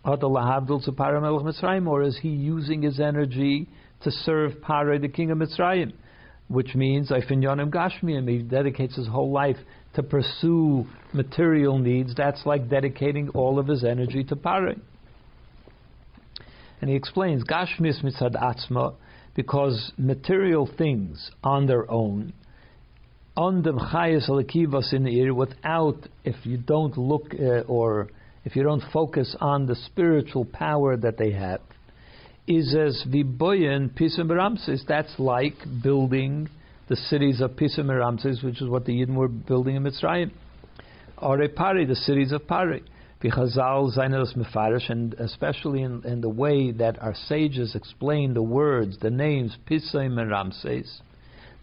Or 0.05 2.03
is 2.03 2.19
he 2.21 2.29
using 2.29 2.83
his 2.83 3.01
energy 3.01 3.69
to 4.03 4.11
serve 4.11 4.61
Pare, 4.61 4.99
the 4.99 5.09
king 5.09 5.31
of 5.31 5.39
Mitzrayim? 5.39 5.93
which 6.53 6.75
means 6.75 7.11
Yonim 7.11 7.71
Gashmiim. 7.71 8.29
He 8.29 8.43
dedicates 8.43 8.97
his 8.97 9.09
whole 9.09 9.33
life 9.33 9.57
to 9.95 10.03
pursue 10.03 10.87
material 11.13 11.79
needs. 11.79 12.15
That's 12.15 12.45
like 12.45 12.69
dedicating 12.69 13.31
all 13.31 13.59
of 13.59 13.67
his 13.67 13.85
energy 13.85 14.23
to 14.25 14.37
Pare. 14.37 14.75
And 16.83 16.91
he 16.91 16.97
explains 16.97 17.45
Gashmis 17.45 18.03
mitzad 18.03 18.35
atzma 18.35 18.97
because 19.35 19.93
material 19.97 20.69
things 20.77 21.31
on 21.43 21.67
their 21.67 21.89
own, 21.89 22.33
on 23.37 23.63
the 23.63 23.73
chayas 23.73 24.29
alakivas 24.29 24.93
in 24.93 25.05
the 25.05 25.31
without 25.31 25.97
if 26.25 26.45
you 26.45 26.59
don't 26.59 26.99
look 26.99 27.33
uh, 27.41 27.61
or 27.69 28.09
if 28.45 28.57
you 28.57 28.65
don't 28.65 28.83
focus 28.93 29.35
on 29.41 29.67
the 29.67 29.77
spiritual 29.77 30.45
power 30.45 30.97
that 30.97 31.17
they 31.17 31.31
have, 31.31 31.61
is 32.49 32.75
as 32.75 33.05
Viboyan 33.09 33.97
Pisum 33.97 34.29
Ramses. 34.29 34.85
That's 34.89 35.15
like 35.21 35.55
building 35.85 36.49
the 36.89 36.97
cities 36.97 37.41
of 37.41 37.53
Pisum 37.53 37.97
Ramses, 37.97 38.43
which 38.43 38.61
is 38.61 38.69
what 38.69 38.85
the 38.87 38.93
Yidden 38.93 39.15
were 39.15 39.29
building 39.29 39.77
in 39.77 39.85
Mitzrayim. 39.85 40.33
Or 41.17 41.39
Pari, 41.49 41.87
the 41.87 41.95
cities 41.95 42.33
of 42.33 42.49
Pari. 42.49 42.83
Bichazal 43.23 43.97
Zainelos 43.97 44.37
Mefarish, 44.37 44.91
and 44.91 45.15
especially 45.15 45.83
in, 45.83 46.03
in, 46.05 46.21
the 46.21 46.29
way 46.29 46.73
that 46.73 47.01
our 47.01 47.15
sages 47.15 47.77
explain 47.77 48.35
the 48.35 48.43
words, 48.43 48.99
the 48.99 49.11
names 49.11 49.57
Pisum 49.71 50.21
and 50.21 50.29
Ramses. 50.29 51.01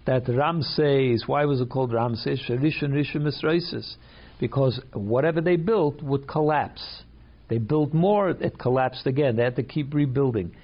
That 0.06 0.30
Ramses, 0.30 1.26
why 1.28 1.44
was 1.44 1.60
it 1.60 1.70
called 1.70 1.92
Ramses? 1.92 2.40
Rishon 2.48 2.94
Rishon 2.94 3.24
Misraisis. 3.24 3.96
Because 4.40 4.80
whatever 4.94 5.42
they 5.42 5.58
built 5.58 6.02
would 6.02 6.30
collapse. 6.30 7.04
They 7.50 7.58
built 7.58 7.94
more, 7.94 8.30
it 8.30 8.58
collapsed 8.58 9.06
again. 9.06 9.36
They 9.36 9.44
had 9.44 9.58
to 9.58 9.64
keep 9.64 9.94
rebuilding. 9.94 10.56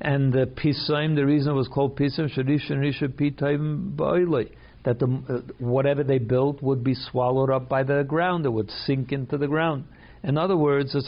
And 0.00 0.32
the 0.32 0.46
Pisaim, 0.46 1.16
the 1.16 1.26
reason 1.26 1.52
it 1.52 1.56
was 1.56 1.66
called 1.66 1.96
Pisaim, 1.96 2.32
Shadish 2.32 2.70
and 2.70 2.80
Risha 2.80 3.08
Pitaim 3.08 3.96
Ba'ilai, 3.96 4.50
that 4.84 5.00
the, 5.00 5.06
uh, 5.06 5.52
whatever 5.58 6.04
they 6.04 6.18
built 6.18 6.62
would 6.62 6.84
be 6.84 6.94
swallowed 6.94 7.50
up 7.50 7.68
by 7.68 7.82
the 7.82 8.04
ground, 8.04 8.46
it 8.46 8.50
would 8.50 8.70
sink 8.70 9.10
into 9.10 9.36
the 9.36 9.48
ground. 9.48 9.84
In 10.24 10.38
other 10.38 10.56
words, 10.56 10.94
it 10.94 11.06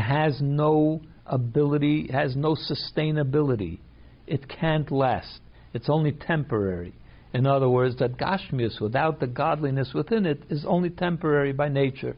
has 0.00 0.40
no 0.42 1.00
ability, 1.24 2.10
has 2.12 2.36
no 2.36 2.56
sustainability. 2.56 3.78
It 4.26 4.48
can't 4.48 4.90
last. 4.90 5.40
It's 5.72 5.88
only 5.88 6.10
temporary. 6.12 6.94
In 7.32 7.46
other 7.46 7.68
words, 7.68 7.96
that 7.98 8.16
Gashmius, 8.16 8.80
without 8.80 9.20
the 9.20 9.28
godliness 9.28 9.92
within 9.94 10.26
it, 10.26 10.42
is 10.50 10.64
only 10.66 10.90
temporary 10.90 11.52
by 11.52 11.68
nature. 11.68 12.16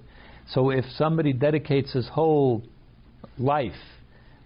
So 0.52 0.70
if 0.70 0.86
somebody 0.96 1.34
dedicates 1.34 1.92
his 1.92 2.08
whole 2.08 2.62
life, 3.36 3.72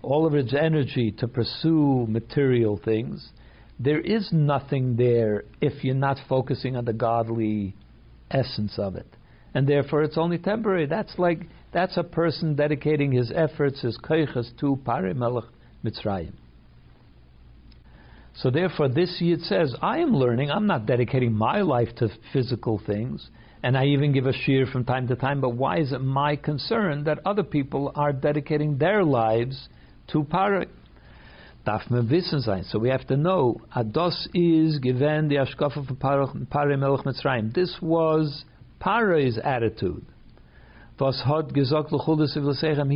all 0.02 0.26
of 0.26 0.34
its 0.34 0.52
energy 0.52 1.12
to 1.18 1.28
pursue 1.28 2.06
material 2.08 2.80
things, 2.84 3.30
there 3.78 4.00
is 4.00 4.32
nothing 4.32 4.96
there 4.96 5.44
if 5.60 5.84
you're 5.84 5.94
not 5.94 6.18
focusing 6.28 6.74
on 6.76 6.84
the 6.84 6.92
godly 6.92 7.76
essence 8.28 8.76
of 8.76 8.96
it. 8.96 9.06
And 9.54 9.66
therefore 9.66 10.02
it's 10.02 10.18
only 10.18 10.38
temporary. 10.38 10.86
That's 10.86 11.18
like 11.18 11.40
that's 11.72 11.96
a 11.96 12.02
person 12.02 12.54
dedicating 12.54 13.12
his 13.12 13.32
efforts, 13.34 13.80
his 13.80 13.98
koiches 13.98 14.56
to 14.60 14.78
Pare 14.84 15.14
Melech 15.14 15.44
Mitzrayim. 15.84 16.32
So 18.34 18.50
therefore 18.50 18.88
this 18.88 19.18
Yid 19.20 19.42
says, 19.42 19.74
I 19.82 19.98
am 19.98 20.14
learning, 20.14 20.50
I'm 20.50 20.66
not 20.66 20.86
dedicating 20.86 21.32
my 21.32 21.60
life 21.60 21.94
to 21.96 22.08
physical 22.32 22.80
things 22.84 23.28
and 23.62 23.76
I 23.76 23.86
even 23.86 24.12
give 24.12 24.26
a 24.26 24.32
shir 24.32 24.66
from 24.66 24.84
time 24.84 25.06
to 25.08 25.16
time. 25.16 25.40
But 25.40 25.50
why 25.50 25.78
is 25.78 25.92
it 25.92 26.00
my 26.00 26.36
concern 26.36 27.04
that 27.04 27.20
other 27.24 27.44
people 27.44 27.92
are 27.94 28.12
dedicating 28.12 28.78
their 28.78 29.04
lives 29.04 29.68
to 30.08 30.24
para? 30.24 30.66
Darf. 31.64 31.82
So 32.72 32.78
we 32.80 32.88
have 32.88 33.06
to 33.06 33.16
know. 33.16 33.60
Ados 33.76 34.26
is 34.34 34.80
given 34.80 35.28
the 35.28 35.36
ashkafa 35.36 35.86
for 35.86 35.94
Pare 36.50 36.76
Melech 36.76 37.04
Mitzrayim. 37.04 37.54
This 37.54 37.76
was 37.80 38.44
Pare's 38.82 39.38
attitude. 39.38 40.04
He 40.98 41.04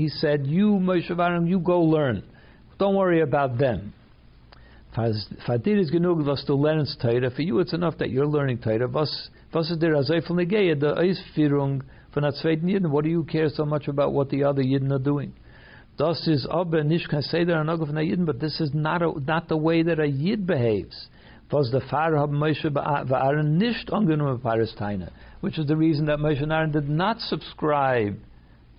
said, 0.09 0.47
"You 0.47 0.67
Moshe 0.89 1.49
you 1.49 1.59
go 1.61 1.81
learn. 1.83 2.23
Don't 2.79 2.97
worry 2.97 3.21
about 3.21 3.57
them." 3.59 3.93
Fadir 4.97 5.79
is 5.79 5.91
genug 5.93 6.25
was 6.25 6.45
to 6.47 6.55
learn 6.55 6.85
Torah. 7.01 7.31
For 7.31 7.43
you, 7.43 7.61
it's 7.61 7.73
enough 7.73 7.99
that 7.99 8.11
you're 8.11 8.27
learning 8.27 8.59
Torah. 8.59 8.89
What 12.89 13.05
do 13.05 13.11
you 13.11 13.25
care 13.25 13.49
so 13.49 13.65
much 13.65 13.89
about 13.89 14.13
what 14.13 14.31
the 14.31 14.45
other 14.45 14.63
Yidden 14.63 14.91
are 14.93 14.99
doing? 14.99 15.33
But 15.99 16.15
this 18.41 18.61
is 18.61 18.75
not, 18.75 19.03
a, 19.03 19.21
not 19.21 19.49
the 19.49 19.57
way 19.57 19.83
that 19.83 19.99
a 20.01 20.07
Yid 20.07 20.47
behaves. 20.47 21.09
Was 21.51 21.71
der 21.71 21.81
Pfarrer 21.81 22.19
haben 22.19 22.39
Moshe 22.39 22.71
Aaron 22.75 23.57
nicht 23.57 23.93
angenommen 23.93 24.41
Palestine, 24.41 25.11
which 25.41 25.59
is 25.59 25.67
the 25.67 25.77
reason 25.77 26.07
that 26.07 26.19
Moshe 26.19 26.43
and 26.43 26.53
Aaron 26.53 26.73
did 26.73 26.89
not 26.89 27.21
subscribe 27.21 28.19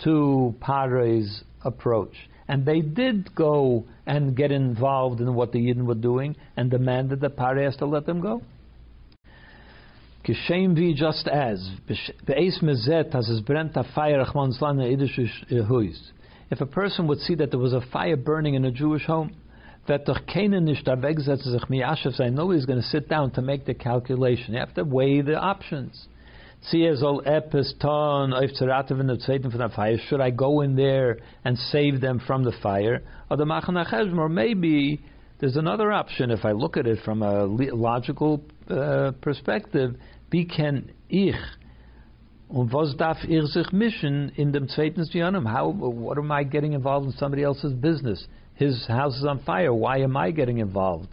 to 0.04 0.54
Pare's 0.60 1.44
approach. 1.64 2.30
And 2.48 2.66
they 2.66 2.82
did 2.82 3.34
go 3.36 3.86
and 4.06 4.36
get 4.36 4.52
involved 4.52 5.22
in 5.22 5.34
what 5.34 5.52
the 5.52 5.60
Yidden 5.60 5.86
were 5.86 5.96
doing 5.96 6.36
and 6.56 6.72
demanded 6.72 7.22
that 7.22 7.36
Pare 7.36 7.64
has 7.64 7.76
to 7.78 7.86
let 7.86 8.06
them 8.06 8.22
go. 8.22 8.42
Kishem 10.26 10.76
vi 10.76 10.94
just 10.94 11.28
as 11.28 11.70
be'es 11.88 12.60
mezet 12.62 13.16
as 13.16 13.30
es 13.30 13.42
brennt 13.42 13.76
a 13.76 13.84
fire 13.96 14.24
achman 14.24 14.58
zlan. 14.60 14.82
If 16.50 16.62
a 16.62 16.66
person 16.66 17.08
would 17.08 17.20
see 17.20 17.36
that 17.36 17.52
there 17.52 17.60
was 17.60 17.74
a 17.74 17.82
fire 17.92 18.18
burning 18.18 18.56
in 18.56 18.66
a 18.66 18.72
Jewish 18.72 19.06
home, 19.06 19.36
that 19.88 20.08
doch 20.08 20.26
keinen 20.26 20.66
nicht 20.66 20.88
da 20.88 21.02
wegsetzt 21.02 21.44
sich 21.44 21.70
miashev 21.70 22.16
sein, 22.16 22.34
nobody's 22.34 22.66
going 22.66 22.80
to 22.80 22.88
sit 22.88 23.10
down 23.10 23.32
to 23.32 23.42
make 23.42 23.66
the 23.66 23.74
calculation. 23.74 24.54
You 24.54 24.60
have 24.60 24.74
to 24.76 24.84
weigh 24.84 25.22
the 25.22 25.36
options. 25.36 26.08
The. 26.72 26.80
Should 30.10 30.22
I 30.22 30.30
go 30.32 30.62
in 30.62 30.76
there 30.76 31.18
and 31.46 31.58
save 31.58 32.02
them 32.02 32.20
from 32.20 32.44
the 32.44 32.52
fire? 32.64 33.04
Or 33.30 33.38
the 33.38 33.46
machen 33.46 33.78
or 33.78 34.30
maybe 34.30 35.00
there's 35.40 35.56
another 35.56 35.92
option 35.92 36.32
if 36.32 36.46
I 36.46 36.52
look 36.52 36.78
at 36.78 36.88
it 36.88 37.00
from 37.06 37.22
a 37.22 37.46
logical 37.46 38.44
uh, 38.70 39.12
perspective 39.22 39.96
wie 40.30 40.46
kann 40.46 40.90
ich 41.10 41.36
und 42.50 42.72
was 42.72 42.96
darf 42.96 43.24
ich 43.26 43.46
sich 43.48 43.72
mischen 43.74 44.30
in 44.36 44.54
dem 44.54 44.70
zweiten 44.70 45.04
Zionum? 45.04 45.52
How, 45.52 45.74
what 45.76 46.18
am 46.18 46.32
I 46.32 46.44
getting 46.44 46.74
involved 46.74 47.08
in 47.08 47.12
somebody 47.12 47.44
else's 47.44 47.74
business? 47.74 48.26
His 48.56 48.88
house 48.88 49.18
is 49.18 49.26
on 49.26 49.40
fire. 49.40 49.74
Why 49.74 49.98
am 50.02 50.16
I 50.16 50.32
getting 50.32 50.60
involved? 50.60 51.10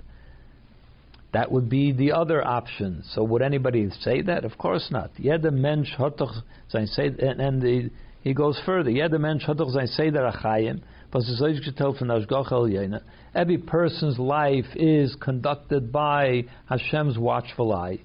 That 1.33 1.51
would 1.51 1.69
be 1.69 1.93
the 1.93 2.13
other 2.13 2.47
option. 2.47 3.03
So 3.11 3.25
would 3.25 3.43
anybody 3.43 3.91
say 4.01 4.23
that? 4.23 4.45
Of 4.45 4.57
course 4.57 4.89
not. 4.93 5.11
Jeder 5.17 5.51
Mensch 5.51 5.91
hat 5.99 6.19
doch 6.19 6.33
sein 6.69 6.87
and, 6.97 7.41
and 7.41 7.61
the, 7.61 7.91
he 8.23 8.33
goes 8.33 8.61
further. 8.65 8.91
Jeder 8.91 9.19
Mensch 9.19 9.45
hat 9.45 9.59
doch 9.59 9.71
sein 9.71 9.89
Seder 9.89 10.31
Achayim. 10.31 10.83
Was 11.13 11.41
euch 11.43 11.61
von 11.77 12.09
Ashgach 12.11 13.01
Every 13.35 13.59
person's 13.59 14.19
life 14.19 14.67
is 14.75 15.17
conducted 15.17 15.93
by 15.93 16.45
Hashem's 16.69 17.19
watchful 17.19 17.73
eye 17.73 18.01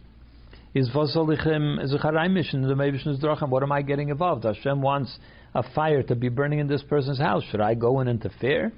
is 0.74 0.90
vasolichem 0.90 1.82
in 1.82 2.68
the 2.68 2.76
Mevishnu's 2.76 3.20
drachim. 3.20 3.50
What 3.50 3.64
am 3.64 3.72
I 3.72 3.82
getting 3.82 4.10
involved? 4.10 4.44
Hashem 4.44 4.82
wants 4.82 5.18
a 5.56 5.64
fire 5.74 6.04
to 6.04 6.16
be 6.16 6.30
burning 6.30 6.60
in 6.60 6.68
this 6.68 6.84
person's 6.84 7.20
house. 7.20 7.44
Should 7.50 7.62
I 7.62 7.74
go 7.74 8.00
and 8.00 8.10
interfere? 8.10 8.72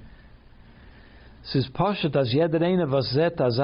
Says 1.44 1.68
Pashat 1.74 2.16
as 2.16 2.32
as 3.40 3.58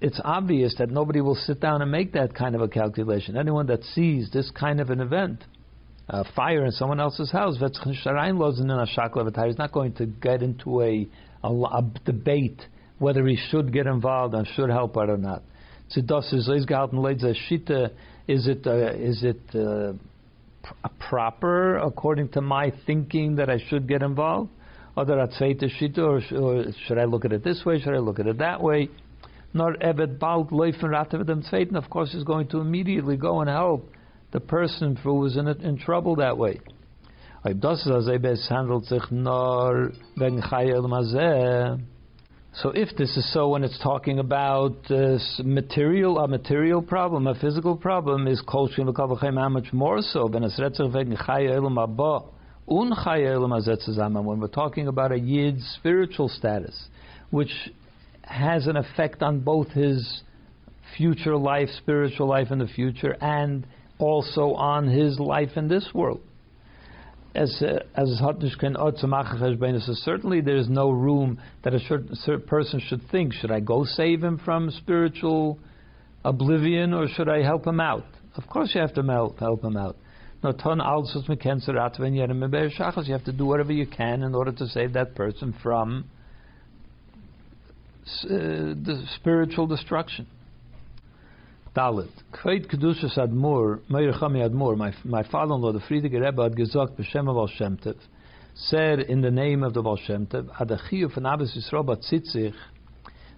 it's 0.00 0.20
obvious 0.24 0.74
that 0.78 0.90
nobody 0.90 1.20
will 1.20 1.34
sit 1.34 1.60
down 1.60 1.82
and 1.82 1.90
make 1.90 2.12
that 2.12 2.34
kind 2.34 2.54
of 2.54 2.60
a 2.60 2.68
calculation. 2.68 3.36
Anyone 3.36 3.66
that 3.66 3.82
sees 3.82 4.30
this 4.30 4.50
kind 4.50 4.80
of 4.80 4.90
an 4.90 5.00
event, 5.00 5.44
a 6.08 6.24
fire 6.34 6.64
in 6.64 6.72
someone 6.72 7.00
else's 7.00 7.30
house, 7.30 7.54
is 7.54 7.60
not 9.58 9.72
going 9.72 9.92
to 9.94 10.06
get 10.06 10.42
into 10.42 10.82
a, 10.82 11.08
a, 11.42 11.48
a 11.48 11.90
debate 12.04 12.60
whether 12.98 13.26
he 13.26 13.36
should 13.50 13.72
get 13.72 13.86
involved 13.86 14.34
and 14.34 14.46
should 14.54 14.70
help 14.70 14.96
or 14.96 15.16
not. 15.16 15.42
Is 18.28 18.46
it 18.46 18.66
uh, 18.66 18.92
is 18.94 19.24
it 19.24 19.40
uh, 19.54 19.92
proper 21.08 21.78
according 21.78 22.28
to 22.30 22.40
my 22.40 22.72
thinking 22.86 23.36
that 23.36 23.50
I 23.50 23.58
should 23.68 23.88
get 23.88 24.02
involved? 24.02 24.50
Or, 24.96 25.02
or 25.02 26.64
should 26.86 26.98
I 26.98 27.04
look 27.04 27.24
at 27.24 27.32
it 27.32 27.42
this 27.42 27.64
way? 27.64 27.80
Should 27.80 27.94
I 27.94 27.98
look 27.98 28.18
at 28.20 28.26
it 28.26 28.38
that 28.38 28.60
way? 28.60 28.88
Nor 29.52 29.76
evet 29.80 30.18
bald 30.18 30.50
leifen 30.52 30.92
dem 31.26 31.42
zweiten. 31.42 31.76
Of 31.76 31.90
course, 31.90 32.14
is 32.14 32.22
going 32.24 32.48
to 32.48 32.60
immediately 32.60 33.16
go 33.16 33.40
and 33.40 33.50
help 33.50 33.88
the 34.30 34.40
person 34.40 34.96
who 34.96 35.14
was 35.14 35.36
in, 35.36 35.48
in 35.48 35.76
trouble 35.76 36.16
that 36.16 36.36
way. 36.38 36.60
So 42.52 42.70
if 42.70 42.96
this 42.96 43.16
is 43.16 43.32
so 43.32 43.50
when 43.50 43.62
it's 43.62 43.78
talking 43.78 44.18
about 44.18 44.74
uh, 44.90 45.18
material, 45.44 46.18
a 46.18 46.26
material 46.26 46.82
problem, 46.82 47.28
a 47.28 47.34
physical 47.36 47.76
problem, 47.76 48.26
is 48.26 48.42
kol 48.42 48.68
how 48.76 49.48
much 49.48 49.72
more 49.72 50.02
so? 50.02 50.26
When 50.26 50.42
we're 54.40 54.48
talking 54.48 54.88
about 54.88 55.12
a 55.12 55.18
yid's 55.18 55.64
spiritual 55.78 56.28
status, 56.28 56.88
which 57.30 57.70
has 58.22 58.66
an 58.66 58.76
effect 58.76 59.22
on 59.22 59.40
both 59.40 59.68
his 59.68 60.22
future 60.96 61.36
life, 61.36 61.68
spiritual 61.78 62.26
life 62.26 62.50
in 62.50 62.58
the 62.58 62.66
future, 62.66 63.16
and 63.20 63.64
also 64.00 64.54
on 64.54 64.88
his 64.88 65.20
life 65.20 65.50
in 65.56 65.68
this 65.68 65.88
world 65.94 66.20
as 67.34 67.62
uh, 67.62 67.80
as 67.94 68.20
certainly 70.04 70.40
there 70.40 70.56
is 70.56 70.68
no 70.68 70.90
room 70.90 71.40
that 71.62 71.74
a 71.74 71.80
certain 71.80 72.46
person 72.46 72.80
should 72.80 73.02
think 73.10 73.32
should 73.32 73.52
I 73.52 73.60
go 73.60 73.84
save 73.84 74.22
him 74.22 74.38
from 74.44 74.70
spiritual 74.70 75.58
oblivion 76.24 76.92
or 76.92 77.06
should 77.08 77.28
I 77.28 77.42
help 77.42 77.66
him 77.66 77.80
out? 77.80 78.04
Of 78.36 78.46
course 78.48 78.72
you 78.74 78.80
have 78.80 78.94
to 78.94 79.02
help, 79.02 79.38
help 79.38 79.62
him 79.64 79.76
out. 79.76 79.96
You 80.42 80.48
have 83.12 83.24
to 83.24 83.32
do 83.32 83.44
whatever 83.44 83.72
you 83.72 83.86
can 83.86 84.22
in 84.22 84.34
order 84.34 84.52
to 84.52 84.66
save 84.66 84.94
that 84.94 85.14
person 85.14 85.54
from 85.62 86.06
uh, 88.24 88.28
the 88.28 89.04
spiritual 89.16 89.66
destruction 89.66 90.26
Dalit. 91.74 92.10
Kveit 92.32 92.66
Kedushas 92.66 93.16
Admur, 93.16 93.80
Meir 93.88 94.12
Chami 94.12 94.44
Admur, 94.44 94.76
my, 94.76 94.92
my 95.04 95.22
father-in-law, 95.22 95.72
the 95.72 95.78
Friedige 95.78 96.20
Rebbe, 96.20 96.42
had 96.42 96.56
gesagt, 96.56 96.98
B'Shem 96.98 97.80
Tev, 97.80 97.94
said 98.56 98.98
in 98.98 99.20
the 99.20 99.30
name 99.30 99.62
of 99.62 99.74
the 99.74 99.80
Baal 99.80 99.96
Shem 99.96 100.26
Adachiyu 100.26 101.14
von 101.14 101.26
Abbas 101.26 101.56
Yisro 101.56 101.84
Tzitzich, 101.84 102.54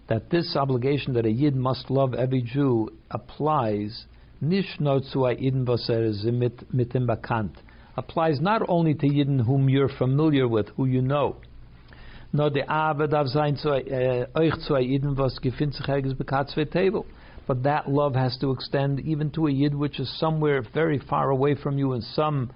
that 0.09 0.31
this 0.31 0.57
obligation 0.57 1.13
that 1.13 1.27
a 1.27 1.31
Yid 1.31 1.55
must 1.55 1.91
love 1.91 2.15
every 2.15 2.41
Jew 2.41 2.89
applies, 3.11 4.07
nish 4.41 4.81
not 4.81 5.03
zu 5.05 5.27
a 5.27 5.35
Yidin 5.35 5.67
vaser 5.67 6.33
mit, 6.33 6.73
mit 6.73 6.93
him 6.95 7.07
bakant, 7.07 7.53
applies 7.99 8.41
not 8.41 8.63
only 8.67 8.95
to 8.95 9.07
Yidden 9.07 9.45
whom 9.45 9.69
you're 9.69 9.91
familiar 9.99 10.49
with, 10.49 10.69
who 10.71 10.87
you 10.87 11.03
know, 11.03 11.37
nor 12.33 12.49
the 12.49 12.63
Ave 12.67 13.09
darf 13.09 13.29
sein 13.29 13.57
zu 13.57 13.69
euch 13.69 13.87
eh, 13.87 14.59
zu 14.67 14.75
a 14.75 14.81
Yidin, 14.81 15.19
was 15.19 15.39
gefindt 15.39 15.75
sich 15.75 15.87
ergens 15.87 16.17
zwei 16.51 16.65
Table. 16.65 17.05
But 17.47 17.65
that 17.65 17.89
love 17.89 18.15
has 18.15 18.37
to 18.41 18.53
extend 18.53 19.01
even 19.01 19.31
to 19.33 19.47
a 19.47 19.51
yid 19.51 19.75
which 19.75 19.99
is 19.99 20.19
somewhere 20.19 20.63
very 20.75 20.99
far 20.99 21.31
away 21.31 21.55
from 21.55 21.79
you 21.79 21.93
in 21.93 22.03
some 22.03 22.53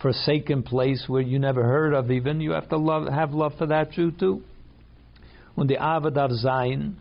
forsaken 0.00 0.62
place 0.62 1.04
where 1.06 1.22
you 1.22 1.38
never 1.38 1.62
heard 1.62 1.92
of 1.92 2.10
even. 2.10 2.40
You 2.40 2.52
have 2.52 2.68
to 2.70 2.78
love, 2.78 3.06
have 3.08 3.32
love 3.32 3.52
for 3.58 3.66
that 3.66 3.92
Jew 3.92 4.10
too. 4.10 4.42
When 5.54 5.66
the 5.66 5.76
Avad 5.76 6.16
of 6.16 6.30
Zayin, 6.30 6.94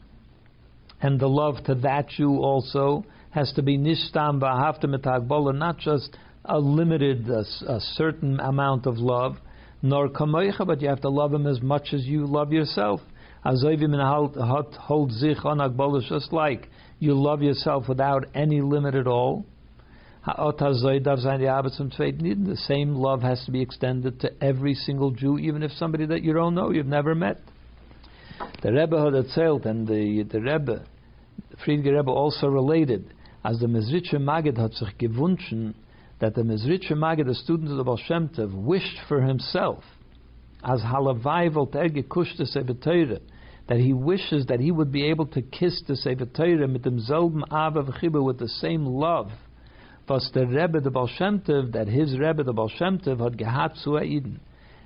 and 1.02 1.20
the 1.20 1.28
love 1.28 1.64
to 1.66 1.76
that 1.76 2.10
Jew 2.10 2.40
also 2.40 3.06
has 3.32 3.54
to 3.54 3.62
be 3.62 3.78
nishtam 3.78 4.42
ba'hafta 4.42 4.86
mitagbola, 4.86 5.56
not 5.56 5.78
just 5.78 6.16
a 6.46 6.60
limited, 6.60 7.30
a, 7.30 7.46
a, 7.68 7.80
certain 7.80 8.40
amount 8.40 8.86
of 8.86 8.98
love, 8.98 9.38
nor 9.82 10.10
kamoicha, 10.10 10.66
but 10.66 10.82
you 10.82 10.90
have 10.90 11.02
to 11.02 11.10
love 11.10 11.34
him 11.34 11.48
as 11.48 11.62
much 11.62 11.94
as 11.94 12.06
you 12.06 12.26
love 12.26 12.52
yourself. 12.52 13.00
Azoivim 13.46 13.94
and 13.94 14.76
hold 14.76 15.12
zich 15.14 15.46
on 15.46 16.02
just 16.10 16.34
like 16.34 16.68
you 17.00 17.14
love 17.14 17.42
yourself 17.42 17.88
without 17.88 18.26
any 18.36 18.62
limit 18.62 18.96
at 18.96 19.08
all. 19.08 19.46
The 20.26 20.64
same 22.68 22.96
love 22.96 23.22
has 23.22 23.44
to 23.46 23.52
be 23.52 23.62
extended 23.62 24.20
to 24.20 24.44
every 24.44 24.74
single 24.76 25.12
Jew, 25.12 25.40
even 25.40 25.64
if 25.64 25.72
somebody 25.72 26.06
that 26.08 26.22
you 26.24 26.34
don't 26.34 26.56
know, 26.56 26.72
you've 26.72 26.86
never 26.86 27.16
met. 27.16 27.38
The 28.62 28.72
Rebbe 28.72 28.98
had 29.02 29.14
erzählt, 29.14 29.66
and 29.66 29.88
the, 29.88 30.24
the 30.24 30.42
Rebbe, 30.42 30.86
Friedrich 31.64 31.96
Rebbe 31.96 32.12
also 32.12 32.48
related, 32.48 33.14
as 33.44 33.60
the 33.60 33.68
Mezritcher 33.68 34.20
Magid 34.20 34.58
hat 34.58 34.74
sich 34.74 34.90
gewünschen, 35.00 35.74
that 36.20 36.36
the 36.36 36.42
Mezritcher 36.42 36.98
Magid, 36.98 37.28
the 37.28 37.36
student 37.36 37.72
of 37.72 37.78
the 37.78 37.84
Baal 37.84 37.98
Shem 37.98 38.30
Tov, 38.30 38.54
wished 38.54 39.00
for 39.08 39.22
himself, 39.22 39.84
as 40.64 40.82
halavai 40.82 41.54
volt 41.54 41.76
er 41.76 41.88
gekushte 41.90 42.46
that 43.70 43.80
he 43.80 43.94
wishes 43.94 44.48
that 44.48 44.60
he 44.60 44.72
would 44.72 44.92
be 44.92 45.06
able 45.06 45.28
to 45.28 45.44
kiss 45.44 45.82
the 45.88 45.96
Sefer 45.96 46.26
Torah 46.26 46.68
mit 46.68 46.82
demselben 46.82 47.44
Ava 47.52 47.84
v'chiba 47.84 48.22
with 48.22 48.40
the 48.40 48.50
same 48.50 48.84
love. 48.84 49.30
Was 50.10 50.32
the 50.34 50.48
Rebbe 50.48 50.82
the 50.82 50.90
Baal 50.90 51.08
Shem 51.08 51.44
that 51.46 51.88
his 51.88 52.18
Rebbe 52.18 52.44
the 52.44 52.52
Baal 52.52 52.68
Shem 52.68 52.98
had 52.98 53.38
gehat 53.38 53.78
zu 53.84 54.00
Eden. 54.00 54.40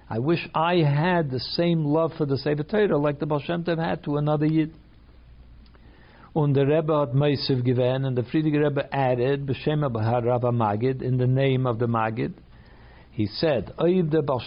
I 0.09 0.19
wish 0.19 0.49
I 0.53 0.79
had 0.79 1.31
the 1.31 1.39
same 1.39 1.85
love 1.85 2.11
for 2.17 2.25
the 2.25 2.37
Sefer 2.37 2.63
Torah 2.63 2.97
like 2.97 3.19
the 3.19 3.25
Baal 3.25 3.39
Shem 3.39 3.63
had 3.63 4.03
to 4.03 4.17
another 4.17 4.45
Yid. 4.45 4.73
Und 6.35 6.53
der 6.53 6.67
Rebbe 6.67 6.99
hat 6.99 7.13
Meisiv 7.13 7.63
given, 7.63 8.03
and 8.03 8.17
the 8.17 8.23
Friedige 8.23 8.61
Rebbe 8.61 8.93
added, 8.93 9.45
B'Shem 9.45 9.81
Rabba 9.81 10.51
Magid, 10.51 11.01
in 11.01 11.17
the 11.17 11.27
name 11.27 11.65
of 11.67 11.79
the 11.79 11.85
Magid, 11.85 12.33
he 13.13 13.27
said, 13.27 13.71
If 13.79 14.09
the 14.09 14.23
Baal 14.23 14.41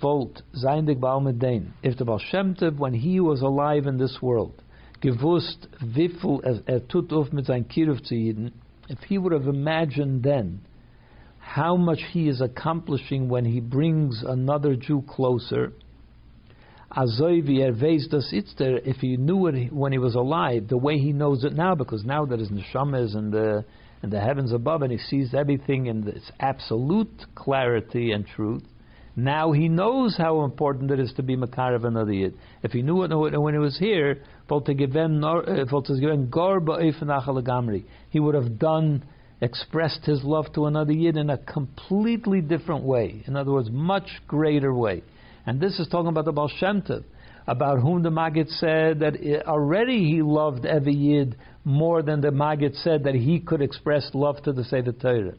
volt 0.00 0.42
Baalmedein, 0.56 1.70
if 1.80 1.96
the 1.96 2.72
when 2.76 2.94
he 2.94 3.20
was 3.20 3.40
alive 3.40 3.86
in 3.86 3.98
this 3.98 4.18
world, 4.20 4.60
gewusst, 5.00 5.68
wiffel 5.80 6.44
er, 6.44 6.60
er 6.68 6.80
tut 6.80 7.12
auf 7.12 7.32
mit 7.32 7.46
sein 7.46 7.64
Kiruv 7.64 8.04
zu 8.04 8.16
Yidden, 8.16 8.50
if 8.88 8.98
he 9.08 9.16
would 9.16 9.32
have 9.32 9.46
imagined 9.46 10.24
then 10.24 10.60
how 11.38 11.76
much 11.76 12.00
he 12.10 12.28
is 12.28 12.40
accomplishing 12.40 13.28
when 13.28 13.44
he 13.44 13.60
brings 13.60 14.24
another 14.26 14.74
Jew 14.74 15.02
closer, 15.02 15.72
Azoivi 16.90 17.58
erveis 17.58 18.10
das 18.10 18.32
itzter, 18.32 18.84
if 18.84 18.96
he 18.96 19.16
knew 19.16 19.46
it 19.46 19.72
when 19.72 19.92
he 19.92 19.98
was 19.98 20.16
alive, 20.16 20.66
the 20.66 20.76
way 20.76 20.98
he 20.98 21.12
knows 21.12 21.44
it 21.44 21.52
now, 21.52 21.76
because 21.76 22.04
now 22.04 22.24
that 22.24 22.40
his 22.40 22.50
neshama 22.50 23.04
is 23.04 23.14
in 23.14 23.30
the 23.30 23.64
in 24.02 24.10
the 24.10 24.20
heavens 24.20 24.52
above 24.52 24.82
and 24.82 24.92
he 24.92 24.98
sees 24.98 25.34
everything 25.34 25.86
in 25.86 26.06
its 26.08 26.30
absolute 26.40 27.24
clarity 27.34 28.12
and 28.12 28.26
truth. 28.26 28.62
Now 29.16 29.52
he 29.52 29.68
knows 29.68 30.16
how 30.16 30.44
important 30.44 30.90
it 30.90 31.00
is 31.00 31.12
to 31.14 31.22
be 31.22 31.36
Makarav 31.36 31.84
another 31.84 32.12
Yid. 32.12 32.34
If 32.62 32.72
he 32.72 32.82
knew 32.82 33.02
it 33.02 33.14
when 33.14 33.54
he 33.54 33.58
was 33.58 33.78
here, 33.78 34.22
uh, 34.50 34.54
he 38.10 38.20
would 38.20 38.34
have 38.34 38.58
done, 38.58 39.04
expressed 39.40 40.04
his 40.04 40.24
love 40.24 40.52
to 40.54 40.66
another 40.66 40.92
Yid 40.92 41.16
in 41.16 41.30
a 41.30 41.38
completely 41.38 42.40
different 42.40 42.84
way. 42.84 43.22
In 43.26 43.36
other 43.36 43.52
words, 43.52 43.68
much 43.70 44.08
greater 44.26 44.72
way. 44.72 45.02
And 45.44 45.60
this 45.60 45.78
is 45.78 45.88
talking 45.88 46.08
about 46.08 46.24
the 46.24 46.32
Baal 46.32 46.48
Shem 46.48 46.82
Tov 46.82 47.04
about 47.46 47.80
whom 47.80 48.02
the 48.02 48.10
Maggid 48.10 48.48
said 48.48 49.00
that 49.00 49.14
uh, 49.16 49.48
already 49.48 50.04
he 50.04 50.22
loved 50.22 50.64
every 50.64 50.94
Yid 50.94 51.36
more 51.64 52.02
than 52.02 52.20
the 52.20 52.30
Maggid 52.30 52.74
said 52.76 53.04
that 53.04 53.14
he 53.14 53.40
could 53.40 53.60
express 53.60 54.10
love 54.14 54.42
to 54.44 54.52
the 54.52 54.64
Sefer 54.64 54.92
Torah. 54.92 55.34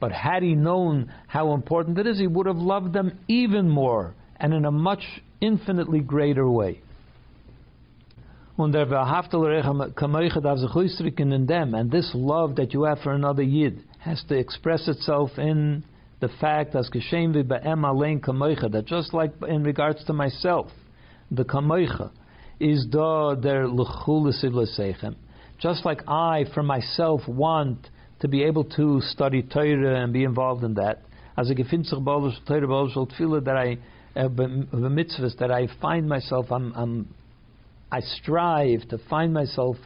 But 0.00 0.12
had 0.12 0.42
he 0.42 0.54
known 0.54 1.12
how 1.26 1.54
important 1.54 1.98
it 1.98 2.06
is, 2.06 2.18
he 2.18 2.26
would 2.26 2.46
have 2.46 2.56
loved 2.56 2.92
them 2.92 3.18
even 3.28 3.68
more 3.68 4.14
and 4.36 4.52
in 4.52 4.64
a 4.64 4.70
much 4.70 5.04
infinitely 5.40 6.00
greater 6.00 6.48
way. 6.48 6.80
And 8.56 8.72
this 8.72 8.86
love 12.14 12.56
that 12.56 12.72
you 12.72 12.82
have 12.84 12.98
for 13.00 13.12
another 13.12 13.42
Yid 13.42 13.82
has 13.98 14.22
to 14.28 14.36
express 14.36 14.86
itself 14.86 15.30
in 15.38 15.84
the 16.20 16.28
fact 16.40 16.72
that 16.72 16.84
just 18.86 19.14
like 19.14 19.32
in 19.48 19.64
regards 19.64 20.04
to 20.04 20.12
myself, 20.12 20.70
the 21.30 21.44
kamoicha 21.44 22.10
is 22.60 22.86
da 22.86 23.34
der 23.34 23.66
l'chulisivlesechem. 23.66 25.16
Just 25.64 25.86
like 25.86 26.02
I, 26.06 26.44
for 26.52 26.62
myself, 26.62 27.22
want 27.26 27.88
to 28.20 28.28
be 28.28 28.42
able 28.42 28.64
to 28.76 29.00
study 29.00 29.42
Torah 29.42 30.02
and 30.02 30.12
be 30.12 30.22
involved 30.22 30.62
in 30.62 30.74
that, 30.74 31.00
as 31.38 31.48
a 31.48 31.54
balish 32.02 32.36
Torah 32.46 32.68
feel 33.16 33.40
that 33.40 33.56
I 33.56 33.78
uh, 34.14 34.28
mitzvahs 34.28 35.38
that 35.38 35.50
I 35.50 35.68
find 35.80 36.06
myself, 36.06 36.52
I'm, 36.52 36.74
I'm, 36.74 37.14
I 37.90 38.00
strive 38.00 38.86
to 38.90 38.98
find 39.08 39.32
myself 39.32 39.76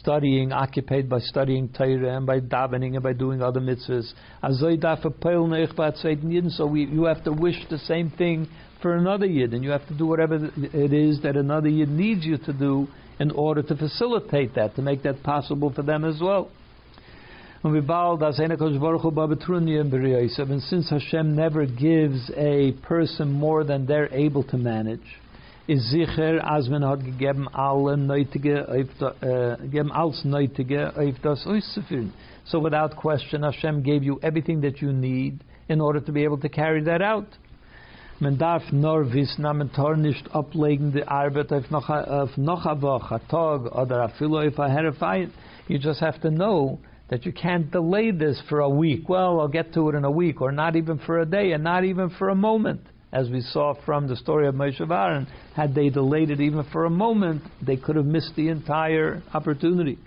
studying, 0.00 0.52
occupied 0.52 1.08
by 1.08 1.20
studying 1.20 1.70
Torah 1.70 2.14
and 2.18 2.26
by 2.26 2.40
davening 2.40 2.92
and 2.92 3.02
by 3.02 3.14
doing 3.14 3.40
other 3.40 3.60
mitzvahs. 3.60 4.12
So 6.58 6.66
we, 6.66 6.84
you 6.84 7.04
have 7.04 7.24
to 7.24 7.32
wish 7.32 7.56
the 7.70 7.78
same 7.78 8.10
thing 8.10 8.48
for 8.82 8.96
another 8.96 9.24
yid, 9.24 9.54
and 9.54 9.64
you 9.64 9.70
have 9.70 9.88
to 9.88 9.94
do 9.96 10.04
whatever 10.04 10.50
it 10.58 10.92
is 10.92 11.22
that 11.22 11.36
another 11.38 11.70
yid 11.70 11.88
needs 11.88 12.22
you 12.22 12.36
to 12.36 12.52
do 12.52 12.86
in 13.22 13.30
order 13.30 13.62
to 13.62 13.76
facilitate 13.76 14.54
that, 14.56 14.74
to 14.74 14.82
make 14.82 15.02
that 15.04 15.22
possible 15.22 15.72
for 15.72 15.82
them 15.82 16.04
as 16.04 16.20
well. 16.20 16.50
And 17.64 17.82
since 20.62 20.90
Hashem 20.90 21.36
never 21.36 21.64
gives 21.64 22.30
a 22.36 22.72
person 22.82 23.30
more 23.30 23.62
than 23.62 23.86
they're 23.86 24.12
able 24.12 24.42
to 24.44 24.58
manage, 24.58 25.00
uh. 25.68 25.76
So 32.44 32.58
without 32.58 32.96
question, 32.96 33.42
Hashem 33.44 33.82
gave 33.84 34.02
you 34.02 34.18
everything 34.24 34.60
that 34.62 34.82
you 34.82 34.92
need 34.92 35.44
in 35.68 35.80
order 35.80 36.00
to 36.00 36.10
be 36.10 36.24
able 36.24 36.38
to 36.38 36.48
carry 36.48 36.82
that 36.82 37.00
out. 37.00 37.28
Man 38.22 38.38
darf 38.38 38.62
nur 38.70 39.12
wissen, 39.12 39.42
man 39.42 39.72
tar 39.72 39.96
nicht 39.96 40.32
ablegen 40.32 40.92
die 40.92 41.02
Arbeit 41.08 41.52
auf 41.52 41.68
noch, 41.72 41.90
auf 41.90 42.36
noch 42.36 42.66
eine 42.66 42.80
Woche, 42.80 43.16
a 43.16 43.18
Tag 43.18 43.76
oder 43.76 44.02
a 44.02 44.04
auf 44.04 44.60
a 44.60 45.16
You 45.66 45.78
just 45.80 46.00
have 46.00 46.20
to 46.20 46.30
know 46.30 46.78
that 47.08 47.24
you 47.26 47.32
can't 47.32 47.72
delay 47.72 48.12
this 48.12 48.40
for 48.48 48.60
a 48.60 48.68
week. 48.68 49.08
Well, 49.08 49.40
I'll 49.40 49.48
get 49.48 49.72
to 49.74 49.88
it 49.88 49.96
in 49.96 50.04
a 50.04 50.10
week, 50.12 50.40
or 50.40 50.52
not 50.52 50.76
even 50.76 51.00
for 51.00 51.18
a 51.18 51.26
day, 51.26 51.50
and 51.50 51.64
not 51.64 51.82
even 51.82 52.10
for 52.10 52.28
a 52.28 52.34
moment 52.36 52.82
as 53.12 53.28
we 53.28 53.40
saw 53.40 53.74
from 53.84 54.06
the 54.06 54.14
story 54.14 54.46
of 54.46 54.54
Moshe 54.54 54.80
Aaron, 54.80 55.26
had 55.56 55.74
they 55.74 55.90
delayed 55.90 56.30
it 56.30 56.40
even 56.40 56.62
for 56.70 56.84
a 56.84 56.90
moment, 56.90 57.42
they 57.60 57.76
could 57.76 57.96
have 57.96 58.06
missed 58.06 58.36
the 58.36 58.50
entire 58.50 59.20
opportunity. 59.34 59.98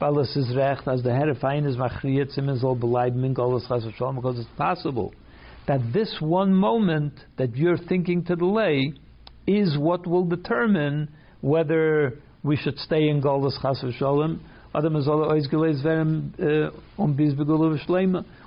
Because 0.00 0.26
it's 4.40 4.48
possible 4.56 5.12
that 5.70 5.92
this 5.92 6.16
one 6.18 6.52
moment 6.52 7.12
that 7.38 7.54
you're 7.54 7.78
thinking 7.78 8.24
to 8.24 8.34
delay 8.34 8.92
is 9.46 9.78
what 9.78 10.04
will 10.04 10.24
determine 10.24 11.08
whether 11.42 12.14
we 12.42 12.56
should 12.56 12.76
stay 12.78 13.08
in 13.08 13.22
Golas 13.22 13.52
Chas 13.62 13.80
V'Sholem 13.80 14.40
uh, 14.74 14.80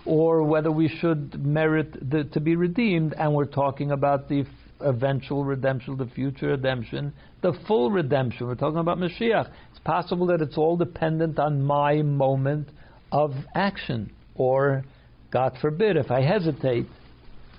or 0.06 0.44
whether 0.44 0.70
we 0.70 0.90
should 1.00 1.46
merit 1.46 2.10
the, 2.12 2.26
to 2.34 2.42
be 2.42 2.58
redeemed, 2.58 3.14
and 3.14 3.34
we're 3.34 3.46
talking 3.46 3.92
about 3.92 4.28
the 4.28 4.44
eventual 4.82 5.46
redemption, 5.46 5.96
the 5.96 6.08
future 6.08 6.48
redemption, 6.48 7.14
the 7.42 7.54
full 7.66 7.90
redemption. 7.90 8.48
We're 8.48 8.56
talking 8.56 8.80
about 8.80 8.98
Mashiach. 8.98 9.50
It's 9.72 9.80
possible 9.86 10.28
that 10.28 10.42
it's 10.42 10.58
all 10.58 10.76
dependent 10.76 11.40
on 11.40 11.64
my 11.64 12.02
moment 12.02 12.68
of 13.14 13.32
action, 13.56 14.12
or, 14.36 14.84
God 15.32 15.54
forbid, 15.62 15.96
if 15.96 16.12
I 16.12 16.20
hesitate 16.20 16.88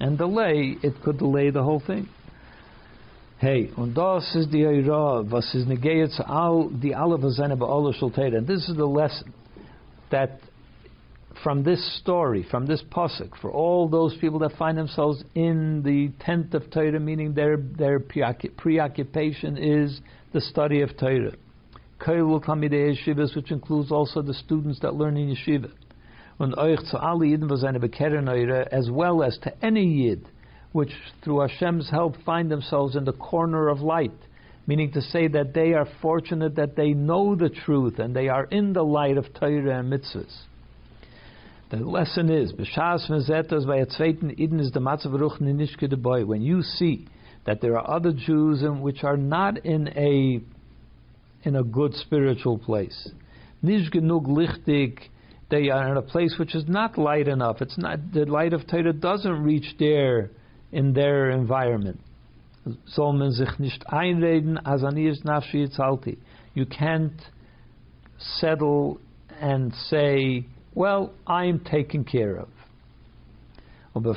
and 0.00 0.18
delay, 0.18 0.76
it 0.82 0.94
could 1.02 1.18
delay 1.18 1.50
the 1.50 1.62
whole 1.62 1.80
thing. 1.80 2.08
Hey, 3.38 3.70
und 3.76 3.94
das 3.94 4.34
ist 4.34 4.52
die 4.52 4.64
Eira, 4.64 5.30
was 5.30 5.54
ist 5.54 5.68
negeit 5.68 6.12
zu 6.12 6.26
all, 6.26 6.70
die 6.70 6.94
alle 6.94 7.20
was 7.22 7.36
seine 7.36 7.54
And 7.58 8.46
this 8.46 8.68
is 8.68 8.76
the 8.76 8.86
lesson 8.86 9.34
that 10.10 10.40
from 11.42 11.62
this 11.64 11.98
story, 12.00 12.46
from 12.50 12.66
this 12.66 12.82
pasuk, 12.90 13.36
for 13.40 13.50
all 13.50 13.88
those 13.88 14.16
people 14.20 14.38
that 14.40 14.52
find 14.52 14.78
themselves 14.78 15.22
in 15.34 15.82
the 15.82 16.10
tent 16.24 16.54
of 16.54 16.70
Torah, 16.70 17.00
meaning 17.00 17.34
their 17.34 17.56
their 17.56 18.00
preoccupation 18.00 19.58
is 19.58 20.00
the 20.32 20.40
study 20.40 20.80
of 20.80 20.96
Torah. 20.96 21.34
Kailul 22.00 22.44
Talmidei 22.44 22.96
Yeshivas, 22.96 23.34
which 23.36 23.50
includes 23.50 23.90
also 23.90 24.22
the 24.22 24.34
students 24.34 24.80
that 24.80 24.94
learn 24.94 25.16
in 25.16 25.34
yeshiva. 25.34 25.70
Und 26.38 26.58
euch 26.58 26.80
zu 26.84 26.98
alle 26.98 27.26
Yidden, 27.26 27.48
was 27.48 27.62
eine 27.64 27.78
Bekehren 27.78 28.28
as 28.28 28.90
well 28.90 29.22
as 29.22 29.38
to 29.40 29.52
any 29.62 29.84
Yid, 29.84 30.26
which 30.72 30.92
through 31.22 31.40
Hashem's 31.40 31.90
help 31.90 32.16
find 32.24 32.50
themselves 32.50 32.96
in 32.96 33.04
the 33.04 33.12
corner 33.12 33.68
of 33.68 33.80
light, 33.80 34.10
meaning 34.66 34.90
to 34.92 35.00
say 35.00 35.28
that 35.28 35.54
they 35.54 35.74
are 35.74 35.86
fortunate 36.02 36.56
that 36.56 36.74
they 36.74 36.92
know 36.92 37.36
the 37.36 37.50
truth 37.50 37.98
and 37.98 38.14
they 38.16 38.28
are 38.28 38.44
in 38.46 38.72
the 38.72 38.82
light 38.82 39.16
of 39.16 39.32
Torah 39.34 39.78
and 39.78 39.92
mitzvahs. 39.92 40.42
The 41.70 41.76
lesson 41.76 42.30
is, 42.30 42.52
B'shas 42.52 43.08
mezetas 43.10 43.66
by 43.66 43.84
zweiten 43.84 44.38
Eden 44.38 44.60
is 44.60 44.70
the 44.70 44.80
matzav 44.80 45.12
nishke 45.40 45.88
de 45.88 45.96
boy. 45.96 46.24
When 46.24 46.42
you 46.42 46.62
see 46.62 47.08
that 47.46 47.60
there 47.60 47.78
are 47.78 47.96
other 47.96 48.12
Jews 48.12 48.62
in 48.62 48.80
which 48.80 49.02
are 49.02 49.16
not 49.16 49.64
in 49.64 49.88
a 49.88 50.40
in 51.46 51.56
a 51.56 51.62
good 51.62 51.94
spiritual 51.94 52.58
place, 52.58 53.10
nish 53.62 53.90
genug 53.90 54.26
lichtig, 54.26 54.98
they 55.50 55.70
are 55.70 55.90
in 55.90 55.96
a 55.96 56.02
place 56.02 56.36
which 56.38 56.54
is 56.54 56.64
not 56.66 56.98
light 56.98 57.28
enough. 57.28 57.60
It's 57.60 57.78
not 57.78 58.12
the 58.12 58.24
light 58.24 58.52
of 58.52 58.66
Torah 58.66 58.92
doesn't 58.92 59.42
reach 59.42 59.76
there 59.78 60.30
in 60.72 60.92
their 60.92 61.30
environment. 61.30 62.00
You 66.54 66.66
can't 66.66 67.22
settle 68.18 69.00
and 69.40 69.74
say 69.88 70.46
well, 70.74 71.14
I'm 71.26 71.60
taken 71.60 72.04
care 72.04 72.36
of. 72.36 72.48
Seine 73.94 74.12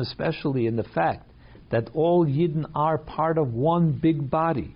especially 0.00 0.66
in 0.66 0.76
the 0.76 0.84
fact 0.92 1.30
that 1.70 1.88
all 1.94 2.26
Yidden 2.26 2.64
are 2.74 2.98
part 2.98 3.38
of 3.38 3.54
one 3.54 3.92
big 3.92 4.28
body. 4.28 4.74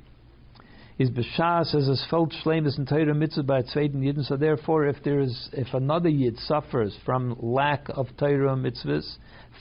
Is 1.00 1.08
b'shas 1.08 1.74
as 1.74 1.88
es 1.88 2.04
felt 2.10 2.30
shleim 2.44 2.66
is 2.66 2.76
in 2.76 2.84
Torah 2.84 3.14
mitzvah 3.14 3.42
by 3.42 3.62
zweiten 3.62 4.02
Yidden. 4.02 4.22
So 4.22 4.36
therefore, 4.36 4.86
if 4.86 5.02
there 5.02 5.20
is, 5.20 5.48
if 5.54 5.72
another 5.72 6.10
Yid 6.10 6.36
suffers 6.40 6.94
from 7.06 7.38
lack 7.40 7.88
of 7.88 8.08
Torah 8.18 8.54
mitzvahs, 8.54 9.16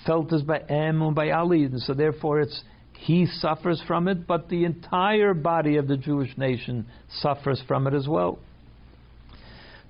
felt 0.06 0.34
as 0.34 0.42
by 0.42 0.60
em 0.68 1.02
and 1.02 1.16
by 1.16 1.32
all 1.32 1.48
Yidden. 1.48 1.80
So 1.80 1.94
therefore, 1.94 2.42
it's 2.42 2.62
he 2.98 3.26
suffers 3.26 3.82
from 3.88 4.10
it, 4.10 4.28
but 4.28 4.50
the 4.50 4.66
entire 4.66 5.34
body 5.34 5.78
of 5.78 5.88
the 5.88 5.96
Jewish 5.96 6.38
nation 6.38 6.88
suffers 7.22 7.64
from 7.66 7.88
it 7.88 7.94
as 7.94 8.06
well. 8.06 8.40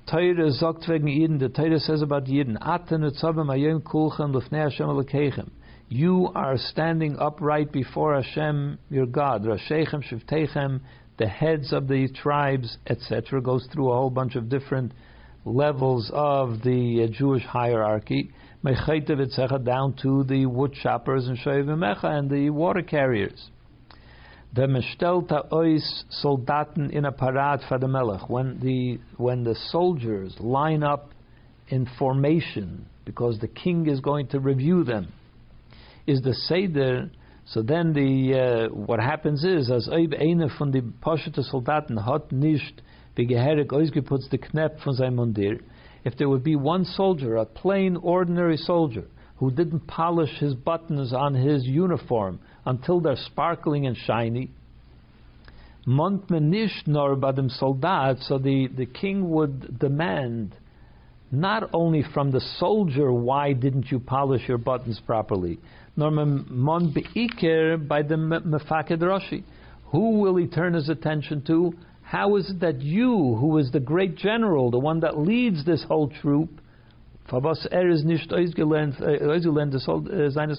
Teure 0.07 0.51
sagt 0.51 0.87
wegen 0.87 1.09
Eden, 1.09 1.39
the 1.39 1.49
Teure 1.49 1.79
says 1.79 2.03
about 2.03 2.25
Yidden, 2.25 2.57
Aten 2.61 3.01
etzabim 3.01 3.47
ayem 3.47 3.81
kulchem 3.81 4.35
lefnei 4.35 4.69
Hashem 4.69 5.19
Eden, 5.19 5.51
You 5.87 6.29
are 6.35 6.59
standing 6.59 7.17
upright 7.17 7.71
before 7.71 8.21
Hashem, 8.21 8.77
your 8.91 9.07
God. 9.07 9.45
Rashechem, 9.45 10.03
Shivtechem, 10.03 10.81
the 11.19 11.27
heads 11.27 11.71
of 11.73 11.87
the 11.87 12.07
tribes, 12.07 12.77
etc. 12.87 13.41
Goes 13.41 13.67
through 13.71 13.91
a 13.91 13.93
whole 13.93 14.09
bunch 14.09 14.35
of 14.35 14.49
different 14.49 14.93
levels 15.45 16.09
of 16.13 16.63
the 16.63 17.07
uh, 17.07 17.13
Jewish 17.13 17.43
hierarchy. 17.43 18.31
Down 18.63 19.95
to 20.01 20.23
the 20.23 20.45
wood 20.47 20.73
choppers 20.81 21.27
and 21.27 21.37
Shoevimecha 21.37 22.05
and 22.05 22.29
the 22.29 22.49
water 22.49 22.81
carriers. 22.81 23.49
The 24.53 24.63
Mestelta 24.63 25.47
Ois 25.51 26.03
Soldaten 26.23 26.91
in 26.91 27.05
a 27.05 27.11
Parat 27.11 27.67
for. 27.69 28.27
When 28.27 28.59
the 28.59 28.99
when 29.17 29.43
the 29.43 29.55
soldiers 29.69 30.35
line 30.39 30.83
up 30.83 31.11
in 31.67 31.87
formation 31.99 32.85
because 33.05 33.39
the 33.39 33.47
king 33.47 33.87
is 33.87 33.99
going 33.99 34.27
to 34.29 34.39
review 34.39 34.83
them, 34.83 35.11
is 36.07 36.21
the 36.21 36.33
Seder. 36.33 37.11
So 37.51 37.63
then 37.63 37.93
the 37.93 38.69
uh, 38.69 38.75
what 38.75 38.99
happens 38.99 39.43
is 39.43 39.71
as 39.71 39.89
Oib 39.89 40.13
eine 40.13 40.49
von 40.49 40.71
die 40.71 40.81
Poshete 40.81 41.41
Soldaten 41.41 42.05
hat 42.05 42.31
nicht 42.31 42.83
wie 43.15 43.25
geherig 43.25 43.73
ausgeputzt 43.73 44.29
the 44.29 44.37
Knepp 44.37 44.79
von 44.81 44.93
seinem 44.93 45.15
Mundir. 45.15 45.59
If 46.05 46.15
there 46.15 46.29
would 46.29 46.43
be 46.43 46.55
one 46.55 46.85
soldier, 46.85 47.37
a 47.37 47.45
plain 47.45 47.97
ordinary 47.97 48.55
soldier, 48.55 49.05
who 49.37 49.49
didn't 49.49 49.87
polish 49.87 50.37
his 50.39 50.53
buttons 50.53 51.11
on 51.11 51.33
his 51.33 51.65
uniform 51.65 52.39
until 52.65 52.99
they're 52.99 53.15
sparkling 53.15 53.87
and 53.87 53.97
shiny. 53.97 54.51
Montmenish 55.87 56.85
nor 56.85 57.15
badim 57.15 57.49
soldat, 57.49 58.19
so 58.19 58.37
the, 58.37 58.67
the 58.67 58.85
king 58.85 59.27
would 59.31 59.79
demand 59.79 60.55
not 61.31 61.69
only 61.73 62.03
from 62.13 62.31
the 62.31 62.41
soldier 62.57 63.11
why 63.11 63.53
didn't 63.53 63.91
you 63.91 63.99
polish 63.99 64.47
your 64.47 64.57
buttons 64.57 65.01
properly, 65.05 65.59
nor 65.99 66.11
mon 66.11 66.93
beiker 66.93 67.77
by 67.87 68.01
the 68.01 68.15
mefaked 68.15 68.99
Roshi. 68.99 69.43
Who 69.91 70.19
will 70.19 70.37
he 70.37 70.47
turn 70.47 70.73
his 70.73 70.87
attention 70.89 71.43
to? 71.47 71.73
How 72.01 72.37
is 72.37 72.49
it 72.49 72.59
that 72.61 72.81
you, 72.81 73.35
who 73.35 73.57
is 73.57 73.71
the 73.71 73.79
great 73.79 74.15
general, 74.15 74.71
the 74.71 74.79
one 74.79 75.01
that 75.01 75.19
leads 75.19 75.65
this 75.65 75.83
whole 75.87 76.09
troop, 76.09 76.49
eh, 77.27 77.35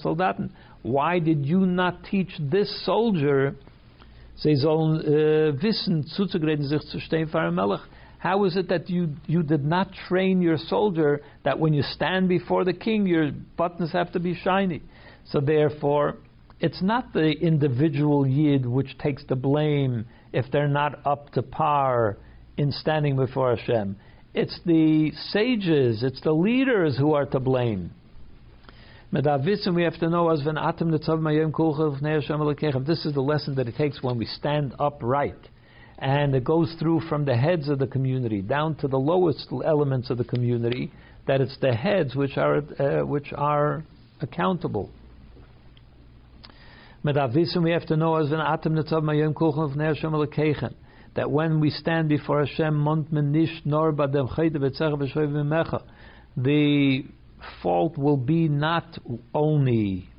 Soldaten. 0.03 0.49
Why 0.83 1.19
did 1.19 1.45
you 1.45 1.65
not 1.65 2.03
teach 2.05 2.29
this 2.39 2.85
soldier, 2.85 3.55
eh, 4.45 5.51
Melech? 7.51 7.81
How 8.19 8.45
is 8.45 8.55
it 8.55 8.69
that 8.69 8.89
you, 8.89 9.09
you 9.25 9.43
did 9.43 9.65
not 9.65 9.91
train 10.07 10.41
your 10.41 10.57
soldier 10.57 11.21
that 11.43 11.59
when 11.59 11.73
you 11.73 11.81
stand 11.81 12.29
before 12.29 12.63
the 12.63 12.73
king, 12.73 13.07
your 13.07 13.31
buttons 13.57 13.91
have 13.91 14.11
to 14.13 14.19
be 14.19 14.35
shiny? 14.35 14.81
So 15.29 15.39
therefore, 15.39 16.17
it's 16.59 16.81
not 16.81 17.13
the 17.13 17.31
individual 17.31 18.27
yid 18.27 18.65
which 18.65 18.97
takes 18.97 19.23
the 19.25 19.35
blame 19.35 20.05
if 20.31 20.45
they're 20.51 20.67
not 20.67 21.05
up 21.05 21.31
to 21.33 21.41
par 21.41 22.17
in 22.57 22.71
standing 22.71 23.15
before 23.15 23.55
Hashem. 23.55 23.95
It's 24.33 24.59
the 24.65 25.11
sages, 25.31 26.03
it's 26.03 26.21
the 26.21 26.31
leaders 26.31 26.97
who 26.97 27.13
are 27.13 27.25
to 27.25 27.39
blame. 27.39 27.91
We 29.11 29.21
have 29.21 29.99
to 29.99 30.09
know 30.09 30.29
as 30.29 30.39
This 30.39 33.05
is 33.05 33.13
the 33.13 33.21
lesson 33.21 33.55
that 33.55 33.67
it 33.67 33.75
takes 33.75 34.01
when 34.01 34.17
we 34.17 34.25
stand 34.25 34.73
upright. 34.79 35.49
And 35.97 36.33
it 36.33 36.45
goes 36.45 36.73
through 36.79 37.01
from 37.09 37.25
the 37.25 37.35
heads 37.35 37.67
of 37.67 37.79
the 37.79 37.87
community 37.87 38.41
down 38.41 38.75
to 38.75 38.87
the 38.87 38.97
lowest 38.97 39.47
elements 39.51 40.09
of 40.09 40.17
the 40.17 40.23
community, 40.23 40.93
that 41.27 41.41
it's 41.41 41.57
the 41.59 41.73
heads 41.73 42.15
which 42.15 42.37
are, 42.37 42.61
uh, 42.79 43.05
which 43.05 43.33
are 43.33 43.83
accountable. 44.21 44.89
We 47.03 47.71
have 47.71 47.85
to 47.87 47.97
know 47.97 48.15
as 48.15 48.29
that 51.13 51.29
when 51.29 51.59
we 51.59 51.69
stand 51.71 52.09
before 52.09 52.45
Hashem, 52.45 52.85
the 56.37 57.03
fault 57.61 57.97
will 57.97 58.17
be 58.17 58.47
not 58.47 58.97
only, 59.33 60.09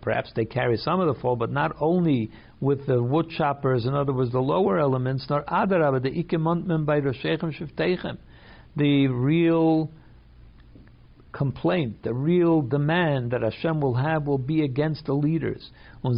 perhaps 0.00 0.32
they 0.34 0.44
carry 0.44 0.76
some 0.76 1.00
of 1.00 1.14
the 1.14 1.20
fault, 1.20 1.38
but 1.38 1.50
not 1.50 1.76
only 1.80 2.30
with 2.60 2.86
the 2.86 3.02
wood 3.02 3.30
choppers, 3.30 3.86
in 3.86 3.94
other 3.94 4.12
words, 4.12 4.32
the 4.32 4.40
lower 4.40 4.78
elements, 4.78 5.26
nor 5.30 5.44
adarabah, 5.44 6.02
the 6.02 6.10
ikemontmen 6.10 6.84
by 6.84 7.00
Roshechem 7.00 7.52
Shiftechem, 7.58 8.18
the 8.76 9.06
real 9.06 9.90
complaint, 11.34 12.02
the 12.02 12.14
real 12.14 12.62
demand 12.62 13.32
that 13.32 13.42
Hashem 13.42 13.80
will 13.80 13.94
have 13.94 14.26
will 14.26 14.38
be 14.38 14.62
against 14.62 15.06
the 15.06 15.12
leaders. 15.12 15.70
Will. 16.02 16.12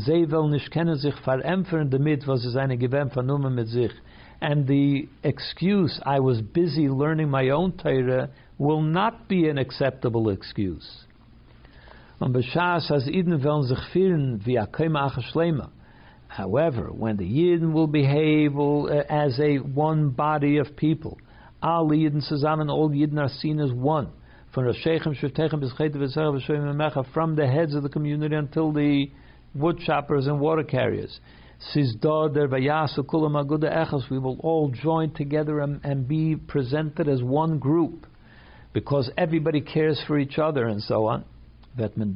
And 4.40 4.66
the 4.66 5.08
excuse, 5.24 6.00
I 6.04 6.20
was 6.20 6.42
busy 6.42 6.88
learning 6.88 7.30
my 7.30 7.48
own 7.48 7.72
Torah, 7.72 8.28
will 8.58 8.82
not 8.82 9.28
be 9.28 9.48
an 9.48 9.58
acceptable 9.58 10.28
excuse. 10.28 11.04
However, 16.28 16.90
when 16.92 17.16
the 17.16 17.24
Yidden 17.24 17.72
will 17.72 17.86
behave 17.86 18.58
uh, 18.58 18.84
as 19.08 19.38
a 19.40 19.56
one 19.58 20.10
body 20.10 20.58
of 20.58 20.76
people, 20.76 21.18
all 21.62 21.88
Yidden 21.90 22.22
zusammen, 22.22 22.68
all 22.70 22.90
Yidden 22.90 23.18
are 23.18 23.28
seen 23.28 23.58
as 23.60 23.72
one. 23.72 24.08
From 24.56 24.64
the 24.64 24.72
heads 27.46 27.74
of 27.74 27.82
the 27.82 27.90
community 27.90 28.34
until 28.34 28.72
the 28.72 29.10
wood 29.54 29.78
choppers 29.84 30.26
and 30.26 30.40
water 30.40 30.62
carriers. 30.62 31.20
We 31.76 31.92
will 34.18 34.38
all 34.40 34.70
join 34.70 35.12
together 35.12 35.60
and, 35.60 35.82
and 35.84 36.08
be 36.08 36.36
presented 36.36 37.06
as 37.06 37.22
one 37.22 37.58
group 37.58 38.06
because 38.72 39.10
everybody 39.18 39.60
cares 39.60 40.02
for 40.06 40.18
each 40.18 40.38
other 40.38 40.68
and 40.68 40.82
so 40.82 41.04
on. 41.04 41.26
Then 41.76 42.08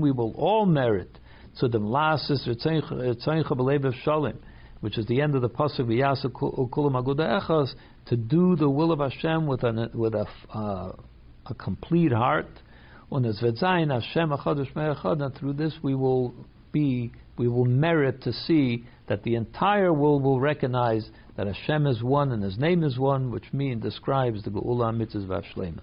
we 0.00 0.10
will 0.10 0.34
all 0.36 0.66
merit 0.66 1.16
to 1.60 1.68
the 1.68 1.78
last 1.78 2.26
which 4.80 4.98
is 4.98 5.06
the 5.06 5.20
end 5.20 5.34
of 5.34 5.42
the 5.42 5.48
pasuk 5.48 5.86
to 8.06 8.16
do 8.16 8.56
the 8.56 8.68
will 8.68 8.92
of 8.92 8.98
Hashem 8.98 9.46
with 9.46 9.62
a 9.62 9.90
with 9.94 10.14
a, 10.14 10.26
uh, 10.52 10.92
a 11.46 11.54
complete 11.54 12.12
heart. 12.12 12.48
And 13.10 13.26
through 15.34 15.52
this 15.54 15.74
we 15.82 15.94
will 15.94 16.34
be 16.72 17.12
we 17.36 17.48
will 17.48 17.64
merit 17.64 18.22
to 18.22 18.32
see 18.32 18.84
that 19.08 19.22
the 19.22 19.34
entire 19.34 19.92
world 19.92 20.22
will 20.22 20.40
recognize 20.40 21.10
that 21.36 21.46
Hashem 21.46 21.86
is 21.86 22.02
one 22.02 22.32
and 22.32 22.42
His 22.42 22.58
name 22.58 22.82
is 22.82 22.98
one, 22.98 23.30
which 23.30 23.52
means 23.52 23.82
describes 23.82 24.44
the 24.44 24.50
Geula 24.50 24.94
Mitzvah 24.96 25.42
Shlema. 25.54 25.80